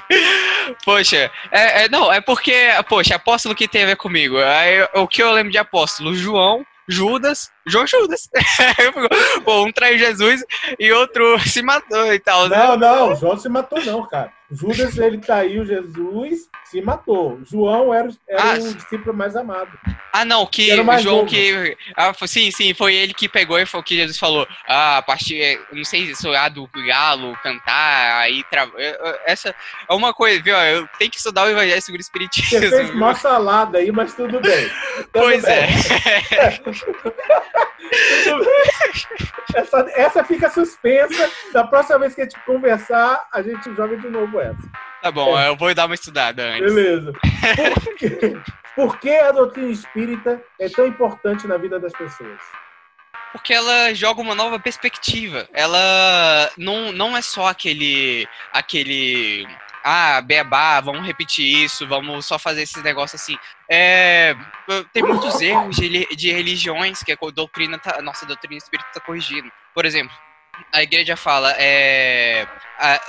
poxa, 0.85 1.31
é, 1.51 1.85
é, 1.85 1.89
não, 1.89 2.13
é 2.13 2.21
porque, 2.21 2.69
poxa, 2.89 3.17
apóstolo 3.17 3.55
que 3.55 3.69
tem 3.69 3.83
a 3.83 3.87
ver 3.87 3.97
comigo. 3.97 4.39
É, 4.39 4.89
o 4.95 5.09
que 5.09 5.23
eu 5.23 5.33
lembro 5.33 5.53
de 5.53 5.59
apóstolo? 5.59 6.15
João, 6.15 6.65
Judas, 6.89 7.51
João 7.67 7.87
Judas. 7.87 8.31
Pô, 9.45 9.65
um 9.65 9.73
traiu 9.73 9.99
Jesus 9.99 10.43
e 10.79 10.93
outro 10.93 11.39
se 11.41 11.63
matou 11.63 12.15
e 12.15 12.19
tal. 12.19 12.49
Né? 12.49 12.57
Não, 12.57 12.77
não, 12.77 13.17
João 13.17 13.37
se 13.37 13.49
matou 13.49 13.85
não, 13.85 14.07
cara. 14.07 14.33
Judas, 14.51 14.97
ele 14.97 15.19
traiu 15.19 15.65
Jesus, 15.65 16.49
se 16.65 16.81
matou. 16.81 17.41
João 17.45 17.93
era, 17.93 18.09
era 18.29 18.43
ah, 18.43 18.55
o 18.55 18.75
discípulo 18.75 19.13
mais 19.13 19.35
amado. 19.35 19.71
Ah, 20.13 20.25
não, 20.25 20.47
que 20.47 20.75
João 21.01 21.17
novo. 21.17 21.27
que. 21.27 21.77
Ah, 21.97 22.13
sim, 22.27 22.51
sim, 22.51 22.73
foi 22.73 22.95
ele 22.95 23.13
que 23.13 23.29
pegou 23.29 23.59
e 23.59 23.67
foi 23.67 23.81
o 23.81 23.83
que 23.83 23.97
Jesus 23.97 24.19
falou. 24.19 24.47
Ah, 24.69 24.99
a 24.99 25.03
partir. 25.03 25.61
Não 25.73 25.85
sei 25.85 26.15
se 26.15 26.29
é 26.29 26.51
do 26.51 26.69
galo, 26.87 27.37
cantar, 27.43 28.21
aí. 28.21 28.45
Tra... 28.45 28.69
Essa 29.25 29.55
é 29.89 29.93
uma 29.93 30.15
coisa, 30.15 30.41
viu? 30.41 30.55
Eu 30.57 30.89
tenho 30.99 31.11
que 31.11 31.19
estudar 31.19 31.45
o 31.45 31.51
Evangelho 31.51 31.83
segundo 31.83 32.01
o 32.01 32.03
Espiritismo. 32.03 32.61
Você 32.61 32.71
fez 32.71 32.91
uma 32.91 33.15
salada 33.15 33.79
aí, 33.79 33.91
mas 33.91 34.15
tudo 34.15 34.41
bem. 34.41 34.69
Tudo 34.97 35.09
pois 35.13 35.43
bem. 35.43 35.55
é. 35.55 35.67
essa, 39.55 39.87
essa 39.95 40.25
fica 40.25 40.51
suspensa. 40.51 41.31
Da 41.53 41.65
próxima 41.65 41.99
vez 42.01 42.15
que 42.15 42.21
a 42.23 42.25
gente 42.25 42.39
conversar, 42.45 43.27
a 43.33 43.43
gente 43.43 43.75
joga 43.75 43.97
de 43.97 44.09
novo 44.09 44.36
essa. 44.41 44.71
Tá 45.03 45.11
bom, 45.11 45.39
é. 45.39 45.49
eu 45.49 45.57
vou 45.57 45.73
dar 45.75 45.87
uma 45.87 45.95
estudada 45.95 46.43
antes. 46.43 46.75
Beleza. 46.75 47.13
Por 47.85 47.95
que, 47.97 48.37
por 48.75 48.99
que 48.99 49.11
a 49.11 49.33
doutrina 49.33 49.71
espírita 49.71 50.43
é 50.61 50.69
tão 50.69 50.87
importante 50.87 51.47
na 51.47 51.57
vida 51.57 51.81
das 51.81 51.93
pessoas? 51.93 52.41
porque 53.37 53.53
ela 53.53 53.93
joga 53.95 54.23
uma 54.23 54.35
nova 54.35 54.59
perspectiva. 54.59 55.47
Ela 55.53 56.51
não, 56.57 56.91
não 56.91 57.17
é 57.17 57.21
só 57.21 57.49
aquele 57.49 58.27
aquele 58.53 59.47
ah, 59.85 60.21
beabá, 60.21 60.81
vamos 60.81 61.07
repetir 61.07 61.65
isso, 61.65 61.87
vamos 61.87 62.27
só 62.27 62.39
fazer 62.39 62.63
esses 62.63 62.83
negócios 62.83 63.21
assim. 63.21 63.39
É, 63.71 64.35
tem 64.93 65.03
muitos 65.03 65.41
erros 65.41 65.77
de, 65.77 66.07
de 66.17 66.33
religiões 66.33 67.03
que 67.03 67.13
a 67.13 67.19
doutrina 67.33 67.79
tá, 67.79 68.03
nossa 68.03 68.27
doutrina 68.27 68.57
espírita 68.57 68.89
está 68.89 69.01
corrigindo. 69.01 69.49
Por 69.73 69.85
exemplo, 69.85 70.17
a 70.73 70.83
igreja 70.83 71.17
fala, 71.17 71.53
é, 71.59 72.49
a, 72.79 73.01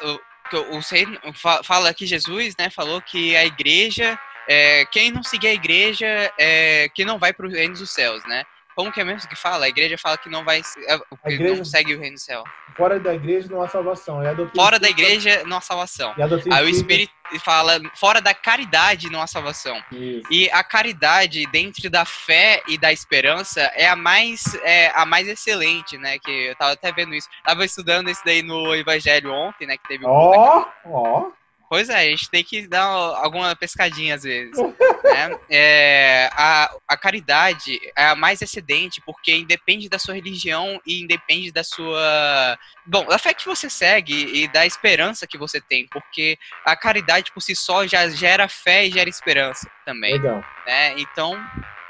o, 0.55 1.63
fala 1.63 1.93
que 1.93 2.05
Jesus, 2.05 2.55
né, 2.57 2.69
falou 2.69 3.01
que 3.01 3.35
a 3.35 3.45
igreja, 3.45 4.19
é, 4.47 4.85
quem 4.85 5.11
não 5.11 5.23
seguir 5.23 5.47
a 5.47 5.53
igreja, 5.53 6.31
é, 6.37 6.89
que 6.89 7.03
não 7.03 7.19
vai 7.19 7.33
para 7.33 7.47
o 7.47 7.49
reino 7.49 7.73
dos 7.73 7.91
céus, 7.91 8.23
né? 8.25 8.43
Como 8.77 8.91
que 8.91 9.01
é 9.01 9.03
mesmo 9.03 9.27
que 9.27 9.35
fala? 9.35 9.65
A 9.65 9.69
igreja 9.69 9.97
fala 9.97 10.19
que 10.19 10.29
não 10.29 10.45
vai. 10.45 10.61
É, 10.87 10.99
a 11.23 11.31
igreja, 11.31 11.55
não 11.55 11.65
segue 11.65 11.95
o 11.95 11.99
reino 11.99 12.13
do 12.13 12.21
céu. 12.21 12.43
Fora 12.75 12.99
da 12.99 13.11
igreja 13.11 13.49
não 13.49 13.63
há 13.63 13.67
salvação. 13.67 14.21
É 14.21 14.35
fora 14.55 14.77
da 14.77 14.87
igreja 14.87 15.41
não 15.47 15.57
há 15.57 15.61
salvação. 15.61 16.13
Aí 16.51 16.63
o 16.63 16.69
Espírito 16.69 17.11
fala, 17.43 17.81
fora 17.95 18.21
da 18.21 18.35
caridade 18.35 19.09
não 19.09 19.19
há 19.19 19.25
salvação. 19.25 19.81
Isso. 19.91 20.31
E 20.31 20.47
a 20.51 20.63
caridade, 20.63 21.43
dentro 21.47 21.89
da 21.89 22.05
fé 22.05 22.61
e 22.67 22.77
da 22.77 22.93
esperança, 22.93 23.61
é 23.73 23.87
a 23.87 23.95
mais, 23.95 24.43
é, 24.61 24.91
a 24.93 25.07
mais 25.07 25.27
excelente, 25.27 25.97
né? 25.97 26.19
Que 26.19 26.49
eu 26.49 26.55
tava 26.55 26.73
até 26.73 26.91
vendo 26.91 27.15
isso. 27.15 27.27
Tava 27.43 27.65
estudando 27.65 28.11
isso 28.11 28.21
daí 28.23 28.43
no 28.43 28.75
Evangelho 28.75 29.33
ontem, 29.33 29.65
né? 29.65 29.75
Que 29.75 29.87
teve 29.87 30.05
Ó, 30.05 30.67
ó. 30.85 31.31
Pois 31.69 31.89
é, 31.89 31.99
a 31.99 32.03
gente 32.03 32.29
tem 32.29 32.43
que 32.43 32.65
dar 32.65 32.85
alguma 32.85 33.55
pescadinha 33.55 34.15
às 34.15 34.23
vezes. 34.23 34.55
né? 35.03 35.37
é, 35.49 36.29
a, 36.33 36.73
a 36.87 36.97
caridade 36.97 37.79
é 37.95 38.07
a 38.07 38.15
mais 38.15 38.41
excedente, 38.41 39.01
porque 39.01 39.35
independe 39.35 39.89
da 39.89 39.99
sua 39.99 40.13
religião 40.13 40.79
e 40.85 41.01
independe 41.01 41.51
da 41.51 41.63
sua. 41.63 42.57
Bom, 42.85 43.05
da 43.05 43.17
fé 43.17 43.33
que 43.33 43.45
você 43.45 43.69
segue 43.69 44.13
e 44.13 44.47
da 44.47 44.65
esperança 44.65 45.27
que 45.27 45.37
você 45.37 45.59
tem, 45.59 45.85
porque 45.87 46.37
a 46.65 46.75
caridade 46.75 47.31
por 47.33 47.41
si 47.41 47.55
só 47.55 47.85
já 47.85 48.07
gera 48.09 48.47
fé 48.47 48.85
e 48.85 48.91
gera 48.91 49.09
esperança 49.09 49.69
também. 49.85 50.13
Legal. 50.13 50.43
Né? 50.65 50.93
Então. 50.99 51.35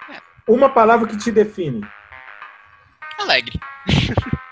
É. 0.09 0.19
Uma 0.47 0.69
palavra 0.69 1.07
que 1.07 1.17
te 1.17 1.31
define. 1.31 1.85
Alegre. 3.19 3.59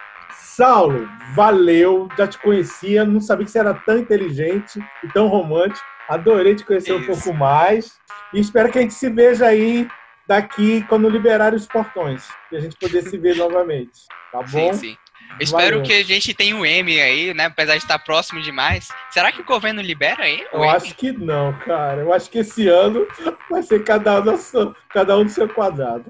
Saulo, 0.56 1.10
valeu, 1.36 2.08
já 2.18 2.26
te 2.26 2.38
conhecia, 2.38 3.04
não 3.04 3.20
sabia 3.20 3.44
que 3.44 3.52
você 3.52 3.60
era 3.60 3.74
tão 3.74 3.98
inteligente 3.98 4.80
e 5.04 5.08
tão 5.10 5.28
romântico. 5.28 5.86
Adorei 6.08 6.56
te 6.56 6.64
conhecer 6.64 6.94
Isso. 6.98 7.04
um 7.04 7.06
pouco 7.14 7.34
mais 7.34 8.00
e 8.34 8.40
espero 8.40 8.72
que 8.72 8.80
a 8.80 8.82
gente 8.82 8.94
se 8.94 9.10
veja 9.10 9.48
aí 9.48 9.86
daqui 10.26 10.82
quando 10.88 11.10
liberar 11.10 11.54
os 11.54 11.68
portões 11.68 12.26
e 12.54 12.56
a 12.56 12.62
gente 12.62 12.78
poder 12.78 13.02
se 13.02 13.18
ver 13.18 13.36
novamente, 13.38 14.04
tá 14.32 14.44
bom? 14.44 14.72
Sim, 14.72 14.74
sim. 14.74 14.98
espero 15.42 15.84
que 15.84 15.92
a 15.92 16.04
gente 16.06 16.34
tenha 16.34 16.56
um 16.56 16.66
M 16.66 17.02
aí, 17.02 17.34
né? 17.34 17.48
Apesar 17.48 17.74
de 17.74 17.84
estar 17.84 18.00
próximo 18.00 18.42
demais. 18.42 18.88
Será 19.10 19.34
que 19.34 19.42
o 19.42 19.46
governo 19.46 19.82
libera 19.82 20.24
aí? 20.24 20.42
Eu 20.54 20.64
acho 20.64 20.96
que 20.96 21.12
não, 21.12 21.52
cara. 21.52 22.00
Eu 22.00 22.14
acho 22.14 22.30
que 22.30 22.38
esse 22.38 22.66
ano 22.70 23.06
vai 23.52 23.62
ser 23.62 23.84
cada 23.84 24.22
um, 24.22 24.38
seu, 24.38 24.74
cada 24.88 25.18
um 25.18 25.26
do 25.26 25.30
seu 25.30 25.50
quadrado. 25.50 26.06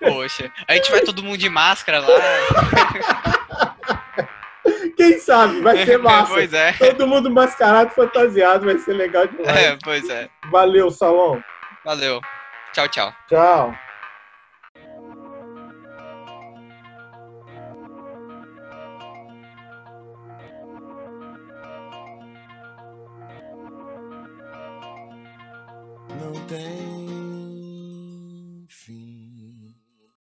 Poxa, 0.00 0.52
a 0.66 0.74
gente 0.74 0.90
vai 0.90 1.00
todo 1.00 1.22
mundo 1.22 1.38
de 1.38 1.48
máscara 1.48 2.00
lá. 2.00 2.08
Quem 4.98 5.18
sabe? 5.20 5.60
Vai 5.62 5.86
ser 5.86 5.96
massa. 6.02 6.34
pois 6.34 6.52
é. 6.52 6.72
Todo 6.72 7.06
mundo 7.06 7.30
mascarado, 7.30 7.90
fantasiado, 7.92 8.66
vai 8.66 8.76
ser 8.78 8.92
legal 8.94 9.26
demais. 9.28 9.56
É, 9.56 9.78
pois 9.82 10.06
é. 10.10 10.28
Valeu, 10.50 10.90
Salão. 10.90 11.42
Valeu. 11.84 12.20
Tchau, 12.72 12.88
tchau. 12.88 13.14
Tchau. 13.28 13.74